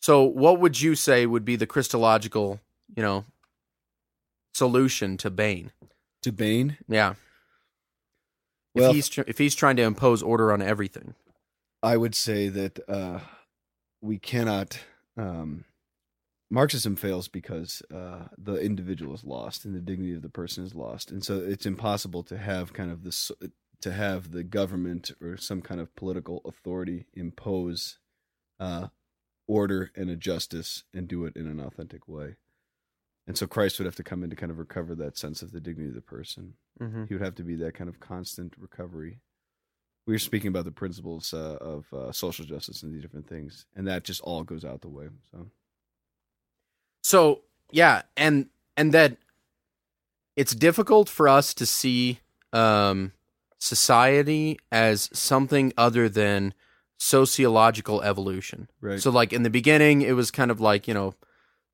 so 0.01 0.25
what 0.25 0.55
would 0.61 0.77
you 0.81 0.95
say 0.95 1.27
would 1.27 1.45
be 1.45 1.57
the 1.57 1.67
Christological, 1.75 2.61
you 2.97 3.03
know, 3.07 3.25
solution 4.55 5.17
to 5.19 5.31
Bane? 5.31 5.71
To 6.23 6.33
Bane. 6.33 6.77
Yeah. 6.89 7.15
Well- 8.75 8.91
if 8.91 8.97
he's 8.97 9.09
tr- 9.09 9.29
if 9.33 9.39
he's 9.39 9.55
trying 9.55 9.77
to 9.77 9.83
impose 9.83 10.23
order 10.23 10.53
on 10.53 10.63
everything. 10.63 11.15
I 11.83 11.97
would 11.97 12.15
say 12.15 12.49
that 12.49 12.79
uh, 12.89 13.19
we 14.01 14.19
cannot. 14.19 14.79
Um, 15.17 15.65
Marxism 16.49 16.97
fails 16.97 17.29
because 17.29 17.83
uh, 17.93 18.29
the 18.39 18.55
individual 18.57 19.15
is 19.15 19.25
lost 19.25 19.65
and 19.65 19.75
the 19.75 19.81
dignity 19.81 20.15
of 20.15 20.23
the 20.23 20.29
person 20.29 20.65
is 20.65 20.75
lost, 20.75 21.11
and 21.11 21.25
so 21.25 21.39
it's 21.39 21.67
impossible 21.67 22.23
to 22.25 22.37
have 22.37 22.73
kind 22.73 22.91
of 22.93 23.03
this 23.03 23.33
to 23.83 23.93
have 23.93 24.31
the 24.31 24.43
government 24.43 25.11
or 25.21 25.37
some 25.37 25.61
kind 25.61 25.81
of 25.81 25.95
political 25.97 26.41
authority 26.45 27.07
impose 27.15 27.99
uh, 28.59 28.89
order 29.47 29.91
and 29.97 30.09
a 30.09 30.17
justice 30.17 30.85
and 30.95 31.09
do 31.09 31.25
it 31.25 31.37
in 31.37 31.47
an 31.47 31.61
authentic 31.61 32.09
way. 32.09 32.37
And 33.27 33.37
so 33.37 33.47
Christ 33.47 33.79
would 33.79 33.87
have 33.87 33.97
to 33.97 34.03
come 34.03 34.25
in 34.25 34.31
to 34.31 34.37
kind 34.37 34.51
of 34.51 34.59
recover 34.59 34.95
that 34.97 35.17
sense 35.17 35.43
of 35.43 35.53
the 35.53 35.61
dignity 35.61 35.89
of 35.89 35.95
the 35.95 36.01
person. 36.01 36.55
Mm-hmm. 36.81 37.05
He 37.05 37.15
would 37.15 37.23
have 37.23 37.37
to 37.37 37.45
be 37.45 37.55
that 37.57 37.75
kind 37.75 37.89
of 37.89 38.01
constant 38.01 38.55
recovery. 38.59 39.21
We 40.07 40.15
were 40.15 40.19
speaking 40.19 40.49
about 40.49 40.65
the 40.65 40.73
principles 40.73 41.33
uh, 41.33 41.59
of 41.61 41.93
uh, 41.93 42.11
social 42.11 42.45
justice 42.45 42.83
and 42.83 42.93
these 42.93 43.03
different 43.03 43.29
things, 43.29 43.67
and 43.77 43.87
that 43.87 44.03
just 44.03 44.21
all 44.23 44.43
goes 44.43 44.65
out 44.65 44.81
the 44.81 44.89
way. 44.89 45.07
So 45.31 45.47
So 47.05 47.43
yeah, 47.71 48.03
and 48.17 48.47
and 48.77 48.93
that 48.93 49.17
it's 50.35 50.55
difficult 50.55 51.09
for 51.09 51.29
us 51.29 51.55
to 51.55 51.67
see 51.67 52.19
um, 52.53 53.13
society 53.63 54.59
as 54.73 55.09
something 55.13 55.73
other 55.77 56.09
than 56.09 56.53
sociological 56.99 58.03
evolution. 58.03 58.69
Right. 58.81 59.01
So 59.01 59.11
like 59.11 59.33
in 59.33 59.45
the 59.45 59.51
beginning 59.51 60.03
it 60.03 60.13
was 60.13 60.33
kind 60.33 60.51
of 60.51 60.61
like, 60.61 60.89
you 60.89 60.95
know, 60.95 61.15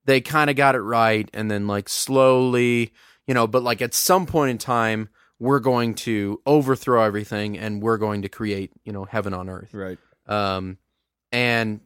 they 0.05 0.21
kind 0.21 0.51
of 0.51 0.57
got 0.57 0.75
it 0.75 0.81
right 0.81 1.31
and 1.33 1.51
then 1.51 1.67
like 1.67 1.89
slowly, 1.89 2.93
you 3.27 3.33
know, 3.33 3.47
but 3.47 3.63
like 3.63 3.81
at 3.81 3.95
some 3.95 4.27
point 4.27 4.51
in 4.51 4.59
time 4.59 5.09
we're 5.39 5.61
going 5.61 5.95
to 5.95 6.43
overthrow 6.45 7.03
everything 7.05 7.57
and 7.59 7.81
we're 7.83 7.97
going 7.97 8.21
to 8.23 8.29
create, 8.29 8.71
you 8.85 8.93
know, 8.93 9.05
heaven 9.05 9.33
on 9.33 9.49
earth. 9.49 9.73
Right. 9.73 9.99
Um 10.27 10.77
and 11.33 11.81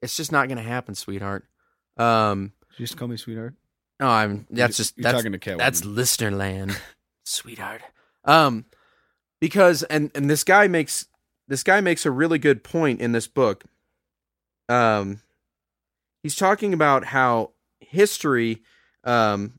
it's 0.00 0.16
just 0.16 0.32
not 0.32 0.48
going 0.48 0.58
to 0.58 0.62
happen, 0.64 0.94
sweetheart. 0.94 1.44
Um 1.98 2.52
just 2.78 2.96
call 2.96 3.08
me 3.08 3.16
sweetheart? 3.18 3.54
no, 4.00 4.08
I'm 4.08 4.46
that's 4.50 4.58
You're- 4.58 4.68
just 4.84 4.96
you're 4.96 5.02
that's 5.04 5.16
talking 5.18 5.32
to 5.32 5.38
Catwoman. 5.38 5.58
that's 5.58 5.84
listener 5.84 6.30
land, 6.30 6.78
sweetheart. 7.24 7.82
Um, 8.24 8.64
because 9.40 9.82
and 9.84 10.10
and 10.14 10.28
this 10.30 10.44
guy 10.44 10.68
makes 10.68 11.06
this 11.48 11.62
guy 11.62 11.80
makes 11.80 12.06
a 12.06 12.10
really 12.10 12.38
good 12.38 12.64
point 12.64 13.00
in 13.00 13.12
this 13.12 13.28
book. 13.28 13.64
Um, 14.68 15.20
he's 16.22 16.36
talking 16.36 16.74
about 16.74 17.04
how 17.04 17.52
history. 17.80 18.62
Um, 19.04 19.58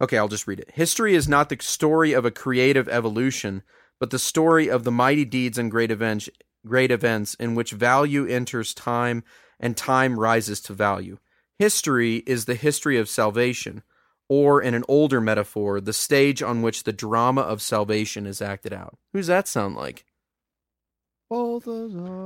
okay, 0.00 0.16
I'll 0.16 0.28
just 0.28 0.46
read 0.46 0.60
it. 0.60 0.70
History 0.72 1.14
is 1.14 1.28
not 1.28 1.48
the 1.48 1.58
story 1.60 2.12
of 2.12 2.24
a 2.24 2.30
creative 2.30 2.88
evolution, 2.88 3.62
but 4.00 4.10
the 4.10 4.18
story 4.18 4.68
of 4.68 4.84
the 4.84 4.90
mighty 4.90 5.24
deeds 5.24 5.58
and 5.58 5.70
great 5.70 5.90
events, 5.90 6.28
great 6.66 6.90
events 6.90 7.34
in 7.34 7.54
which 7.54 7.72
value 7.72 8.26
enters 8.26 8.72
time 8.74 9.22
and 9.60 9.76
time 9.76 10.18
rises 10.18 10.60
to 10.62 10.72
value. 10.72 11.18
History 11.58 12.16
is 12.26 12.46
the 12.46 12.54
history 12.54 12.96
of 12.98 13.08
salvation, 13.08 13.82
or 14.34 14.62
in 14.62 14.72
an 14.72 14.82
older 14.88 15.20
metaphor, 15.20 15.78
the 15.78 15.92
stage 15.92 16.42
on 16.42 16.62
which 16.62 16.84
the 16.84 16.92
drama 16.92 17.42
of 17.42 17.60
salvation 17.60 18.24
is 18.26 18.40
acted 18.40 18.72
out. 18.72 18.96
Who's 19.12 19.26
that 19.26 19.46
sound 19.46 19.76
like? 19.76 20.06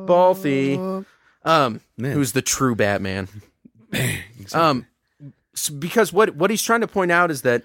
Balthy. 0.06 1.04
Um, 1.44 1.80
Man. 1.96 2.12
who's 2.12 2.30
the 2.32 2.42
true 2.42 2.76
Batman? 2.76 3.26
Bang. 3.90 4.18
Um, 4.52 4.86
s- 5.54 5.68
because 5.68 6.12
what 6.12 6.36
what 6.36 6.50
he's 6.50 6.62
trying 6.62 6.80
to 6.82 6.86
point 6.88 7.10
out 7.10 7.30
is 7.32 7.42
that 7.42 7.64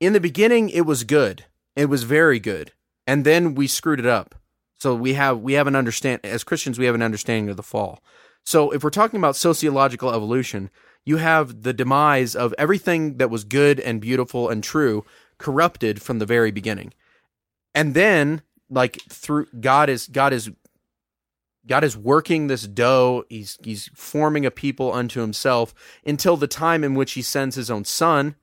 in 0.00 0.14
the 0.14 0.20
beginning 0.20 0.70
it 0.70 0.86
was 0.86 1.04
good, 1.04 1.44
it 1.76 1.86
was 1.86 2.02
very 2.04 2.40
good, 2.40 2.72
and 3.06 3.24
then 3.26 3.54
we 3.54 3.66
screwed 3.66 4.00
it 4.00 4.06
up. 4.06 4.34
So 4.78 4.94
we 4.94 5.12
have 5.14 5.40
we 5.40 5.52
have 5.54 5.66
an 5.66 5.76
understand 5.76 6.20
as 6.24 6.44
Christians 6.44 6.78
we 6.78 6.86
have 6.86 6.94
an 6.94 7.02
understanding 7.02 7.50
of 7.50 7.56
the 7.58 7.62
fall. 7.62 8.02
So 8.44 8.70
if 8.70 8.82
we're 8.82 8.90
talking 8.90 9.18
about 9.18 9.36
sociological 9.36 10.10
evolution, 10.12 10.70
you 11.04 11.16
have 11.16 11.62
the 11.62 11.72
demise 11.72 12.34
of 12.34 12.54
everything 12.58 13.18
that 13.18 13.30
was 13.30 13.44
good 13.44 13.80
and 13.80 14.00
beautiful 14.00 14.48
and 14.48 14.62
true 14.62 15.04
corrupted 15.38 16.00
from 16.00 16.18
the 16.18 16.26
very 16.26 16.50
beginning, 16.50 16.92
and 17.74 17.94
then 17.94 18.42
like 18.70 19.00
through 19.08 19.46
God 19.60 19.88
is 19.88 20.06
God 20.06 20.32
is 20.32 20.50
God 21.66 21.84
is 21.84 21.96
working 21.96 22.46
this 22.46 22.66
dough. 22.66 23.24
He's 23.28 23.58
he's 23.62 23.88
forming 23.94 24.46
a 24.46 24.50
people 24.50 24.92
unto 24.92 25.20
himself 25.20 25.74
until 26.04 26.36
the 26.36 26.46
time 26.46 26.82
in 26.84 26.94
which 26.94 27.12
he 27.12 27.22
sends 27.22 27.56
his 27.56 27.70
own 27.70 27.84
son. 27.84 28.36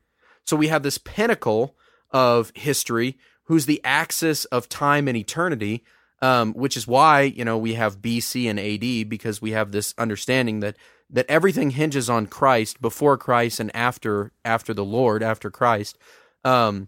So 0.45 0.55
we 0.55 0.69
have 0.69 0.83
this 0.83 0.97
pinnacle 0.97 1.75
of 2.11 2.51
history, 2.55 3.17
who's 3.43 3.65
the 3.65 3.81
axis 3.83 4.45
of 4.45 4.69
time 4.69 5.07
and 5.07 5.17
eternity, 5.17 5.83
um, 6.21 6.53
which 6.53 6.75
is 6.75 6.87
why 6.87 7.21
you 7.21 7.45
know 7.45 7.57
we 7.57 7.73
have 7.75 8.01
BC 8.01 8.49
and 8.49 8.59
AD 8.59 9.09
because 9.09 9.41
we 9.41 9.51
have 9.51 9.71
this 9.71 9.93
understanding 9.97 10.59
that 10.59 10.75
that 11.09 11.25
everything 11.27 11.71
hinges 11.71 12.09
on 12.09 12.27
Christ 12.27 12.81
before 12.81 13.17
Christ 13.17 13.59
and 13.59 13.75
after 13.75 14.31
after 14.45 14.73
the 14.73 14.85
Lord 14.85 15.23
after 15.23 15.49
Christ, 15.49 15.97
um, 16.43 16.87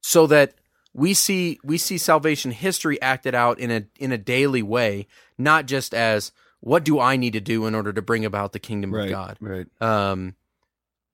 so 0.00 0.26
that 0.26 0.54
we 0.92 1.14
see 1.14 1.58
we 1.62 1.78
see 1.78 1.98
salvation 1.98 2.50
history 2.50 3.00
acted 3.02 3.34
out 3.34 3.58
in 3.58 3.70
a 3.70 3.84
in 3.98 4.12
a 4.12 4.18
daily 4.18 4.62
way, 4.62 5.06
not 5.36 5.66
just 5.66 5.94
as 5.94 6.32
what 6.60 6.84
do 6.84 6.98
I 6.98 7.16
need 7.16 7.34
to 7.34 7.40
do 7.40 7.66
in 7.66 7.74
order 7.74 7.92
to 7.92 8.02
bring 8.02 8.24
about 8.24 8.52
the 8.52 8.58
kingdom 8.58 8.94
right. 8.94 9.04
of 9.04 9.10
God. 9.10 9.36
Right. 9.40 9.66
Um, 9.80 10.34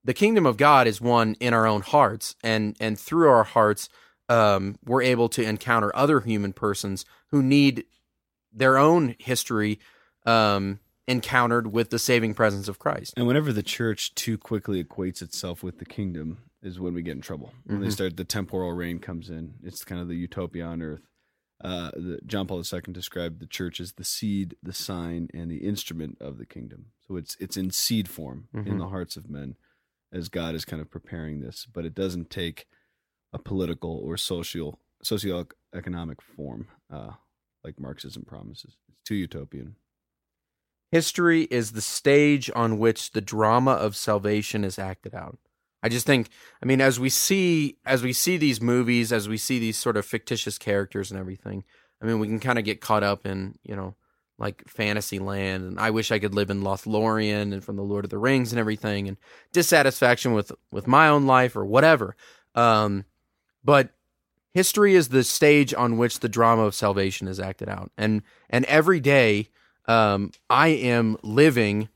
the 0.05 0.15
kingdom 0.15 0.47
of 0.47 0.57
God 0.57 0.87
is 0.87 1.01
one 1.01 1.37
in 1.41 1.53
our 1.53 1.67
own 1.67 1.83
hearts, 1.83 2.37
and 2.43 2.77
and 2.81 2.99
through 2.99 3.29
our 3.29 3.45
hearts, 3.45 3.89
um, 4.29 4.77
we're 4.85 5.03
able 5.03 5.29
to 5.31 5.43
encounter 5.43 5.95
other 5.95 6.21
human 6.21 6.53
persons 6.53 7.05
who 7.31 7.43
need 7.43 7.85
their 8.53 8.79
own 8.79 9.15
history 9.19 9.79
um, 10.27 10.79
encountered 11.09 11.73
with 11.73 11.91
the 11.91 11.99
saving 11.99 12.35
presence 12.35 12.69
of 12.69 12.79
Christ. 12.79 13.15
And 13.17 13.27
whenever 13.27 13.53
the 13.53 13.63
church 13.63 14.15
too 14.15 14.39
quickly 14.39 14.83
equates 14.83 15.21
itself 15.23 15.63
with 15.63 15.79
the 15.79 15.85
kingdom, 15.85 16.39
is 16.63 16.79
when 16.79 16.95
we 16.95 17.03
get 17.03 17.17
in 17.17 17.21
trouble. 17.21 17.53
When 17.65 17.81
they 17.81 17.89
Mhm. 17.89 17.93
start, 17.93 18.17
the 18.17 18.25
temporal 18.25 18.73
reign 18.73 19.01
comes 19.01 19.29
in. 19.29 19.55
It's 19.65 19.85
kind 19.85 20.01
of 20.01 20.07
the 20.07 20.15
utopia 20.15 20.65
on 20.65 20.81
earth. 20.81 21.03
Uh, 21.61 21.91
the, 21.97 22.21
John 22.25 22.47
Paul 22.47 22.59
II 22.63 22.81
described 22.93 23.41
the 23.41 23.47
church 23.49 23.81
as 23.81 23.95
the 23.95 24.05
seed, 24.05 24.57
the 24.63 24.73
sign, 24.73 25.29
and 25.35 25.51
the 25.51 25.65
instrument 25.65 26.19
of 26.21 26.39
the 26.39 26.47
kingdom. 26.47 26.93
So 27.07 27.17
it's 27.17 27.37
it's 27.41 27.57
in 27.57 27.71
seed 27.73 28.09
form 28.09 28.49
in 28.55 28.65
Mhm. 28.65 28.79
the 28.79 28.89
hearts 28.89 29.17
of 29.17 29.29
men, 29.29 29.57
as 30.13 30.29
God 30.29 30.55
is 30.55 30.65
kind 30.65 30.81
of 30.81 30.89
preparing 30.91 31.41
this. 31.41 31.67
But 31.67 31.85
it 31.85 31.95
doesn't 31.95 32.31
take 32.31 32.67
a 33.33 33.39
political 33.39 34.01
or 34.05 34.17
social 34.17 34.79
socioeconomic 35.05 36.21
form 36.21 36.69
uh, 36.93 37.11
like 37.65 37.81
Marxism 37.81 38.25
promises. 38.25 38.77
It's 38.89 39.03
too 39.05 39.15
utopian. 39.15 39.77
History 40.91 41.45
is 41.45 41.73
the 41.73 41.81
stage 41.81 42.51
on 42.55 42.79
which 42.79 43.13
the 43.13 43.21
drama 43.21 43.73
of 43.73 43.97
salvation 43.97 44.63
is 44.63 44.79
acted 44.79 45.15
out. 45.15 45.39
I 45.83 45.89
just 45.89 46.07
think, 46.07 46.29
I 46.63 46.67
mean, 46.67 46.81
as 46.81 47.01
we 47.01 47.09
see, 47.09 47.79
as 47.85 48.03
we 48.03 48.13
see 48.13 48.37
these 48.37 48.61
movies, 48.61 49.13
as 49.13 49.29
we 49.29 49.39
see 49.39 49.59
these 49.59 49.79
sort 49.79 49.97
of 49.97 50.07
fictitious 50.07 50.59
characters 50.59 51.11
and 51.11 51.19
everything, 51.19 51.65
I 52.01 52.07
mean, 52.07 52.21
we 52.21 52.29
can 52.29 52.39
kind 52.39 52.59
of 52.59 52.65
get 52.65 52.81
caught 52.81 53.03
up 53.03 53.27
in, 53.27 53.57
you 53.65 53.75
know, 53.75 53.97
like 54.39 54.67
fantasy 54.69 55.19
land, 55.19 55.65
and 55.65 55.81
I 55.81 55.91
wish 55.91 56.11
I 56.11 56.19
could 56.19 56.35
live 56.35 56.51
in 56.51 56.63
Lothlorien 56.63 57.53
and 57.53 57.63
from 57.63 57.77
the 57.77 57.83
Lord 57.83 58.05
of 58.05 58.11
the 58.11 58.19
Rings 58.19 58.53
and 58.53 58.59
everything, 58.59 59.09
and 59.09 59.17
dissatisfaction 59.53 60.33
with 60.33 60.53
with 60.71 60.87
my 60.87 61.09
own 61.09 61.27
life 61.27 61.55
or 61.55 61.65
whatever. 61.65 62.17
Um, 62.55 63.05
but 63.65 63.91
history 64.55 64.95
is 64.95 65.09
the 65.09 65.25
stage 65.25 65.73
on 65.75 65.97
which 65.97 66.21
the 66.21 66.29
drama 66.29 66.63
of 66.63 66.75
salvation 66.75 67.29
is 67.29 67.41
acted 67.41 67.69
out, 67.69 67.91
and 67.97 68.23
and 68.51 68.65
every 68.67 69.01
day, 69.01 69.49
um, 69.87 70.31
I 70.51 70.69
am 70.69 71.17
living 71.23 71.89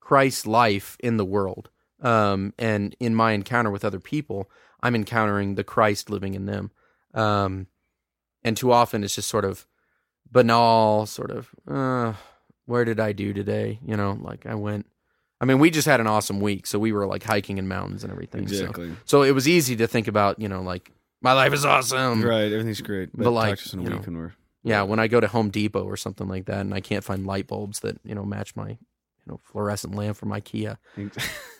Christ's 0.00 0.46
life 0.46 0.96
in 1.00 1.16
the 1.16 1.24
world. 1.24 1.70
Um, 2.00 2.52
and 2.58 2.96
in 2.98 3.14
my 3.14 3.30
encounter 3.32 3.70
with 3.70 3.84
other 3.84 4.00
people, 4.00 4.50
I'm 4.82 4.96
encountering 4.96 5.54
the 5.54 5.62
Christ 5.62 6.10
living 6.10 6.34
in 6.34 6.46
them. 6.46 6.72
Um, 7.14 7.68
and 8.42 8.56
too 8.56 8.72
often 8.72 9.04
it's 9.04 9.14
just 9.14 9.28
sort 9.28 9.44
of 9.44 9.66
banal, 10.30 11.06
sort 11.06 11.30
of, 11.30 11.50
uh, 11.68 12.14
where 12.66 12.84
did 12.84 12.98
I 12.98 13.12
do 13.12 13.32
today? 13.32 13.78
You 13.86 13.96
know, 13.96 14.18
like 14.20 14.46
I 14.46 14.54
went, 14.56 14.86
I 15.40 15.44
mean, 15.44 15.60
we 15.60 15.70
just 15.70 15.86
had 15.86 16.00
an 16.00 16.06
awesome 16.08 16.40
week. 16.40 16.66
So 16.66 16.78
we 16.78 16.90
were 16.90 17.06
like 17.06 17.22
hiking 17.22 17.58
in 17.58 17.68
mountains 17.68 18.02
and 18.02 18.12
everything. 18.12 18.48
so- 18.48 18.54
Exactly. 18.54 18.92
So, 19.04 19.22
it 19.22 19.30
was 19.32 19.46
easy 19.46 19.76
to 19.76 19.86
think 19.86 20.08
about, 20.08 20.40
you 20.40 20.48
know, 20.48 20.60
like 20.62 20.90
my 21.22 21.32
life 21.32 21.52
is 21.52 21.64
awesome. 21.64 22.22
right. 22.22 22.52
Everything's 22.52 22.80
great. 22.80 23.10
But, 23.14 23.24
but 23.24 23.30
like, 23.30 23.58
talk 23.58 23.72
in 23.72 23.78
a 23.80 23.82
week 23.82 24.06
when 24.06 24.16
we're 24.16 24.34
Yeah, 24.64 24.82
when 24.82 24.98
I 24.98 25.08
go 25.08 25.20
to 25.20 25.28
Home 25.28 25.50
Depot 25.50 25.84
or 25.84 25.96
something 25.96 26.28
like 26.28 26.46
that, 26.46 26.60
and 26.60 26.74
I 26.74 26.80
can't 26.80 27.04
find 27.04 27.26
light 27.26 27.46
bulbs 27.46 27.80
that 27.80 27.98
you 28.04 28.14
know 28.14 28.24
match 28.24 28.54
my 28.56 28.68
you 28.70 29.26
know 29.26 29.40
fluorescent 29.44 29.94
lamp 29.94 30.16
from 30.16 30.30
IKEA, 30.30 30.76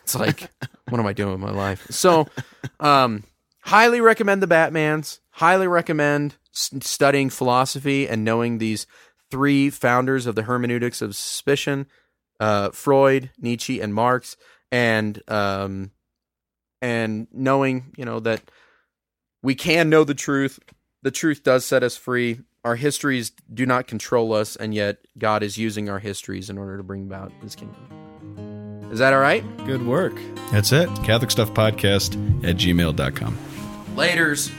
it's 0.02 0.14
like, 0.14 0.50
what 0.88 1.00
am 1.00 1.06
I 1.06 1.12
doing 1.12 1.32
with 1.32 1.40
my 1.40 1.50
life? 1.50 1.86
So, 1.90 2.26
um, 2.80 3.24
highly 3.60 4.00
recommend 4.00 4.42
the 4.42 4.46
Batman's. 4.46 5.20
Highly 5.30 5.66
recommend 5.66 6.36
studying 6.52 7.30
philosophy 7.30 8.06
and 8.06 8.22
knowing 8.24 8.58
these 8.58 8.86
three 9.30 9.70
founders 9.70 10.26
of 10.26 10.34
the 10.34 10.42
hermeneutics 10.42 11.00
of 11.00 11.16
suspicion: 11.16 11.86
uh, 12.40 12.70
Freud, 12.70 13.30
Nietzsche, 13.38 13.80
and 13.80 13.94
Marx, 13.94 14.36
and 14.70 15.22
um, 15.28 15.90
and 16.80 17.28
knowing 17.32 17.92
you 17.96 18.04
know 18.04 18.20
that 18.20 18.42
we 19.42 19.54
can 19.54 19.90
know 19.90 20.04
the 20.04 20.14
truth. 20.14 20.58
The 21.02 21.10
truth 21.10 21.42
does 21.42 21.64
set 21.64 21.82
us 21.82 21.96
free. 21.96 22.40
Our 22.64 22.76
histories 22.76 23.32
do 23.52 23.66
not 23.66 23.88
control 23.88 24.32
us, 24.32 24.54
and 24.54 24.72
yet 24.72 24.98
God 25.18 25.42
is 25.42 25.58
using 25.58 25.88
our 25.88 25.98
histories 25.98 26.48
in 26.48 26.58
order 26.58 26.76
to 26.76 26.82
bring 26.82 27.02
about 27.02 27.32
His 27.42 27.56
kingdom. 27.56 28.90
Is 28.92 28.98
that 28.98 29.12
all 29.12 29.20
right? 29.20 29.42
Good 29.64 29.86
work. 29.86 30.14
That's 30.52 30.70
it. 30.70 30.88
Catholic 31.02 31.30
Stuff 31.30 31.52
Podcast 31.54 32.14
at 32.44 32.56
gmail.com. 32.56 33.38
Laters. 33.96 34.52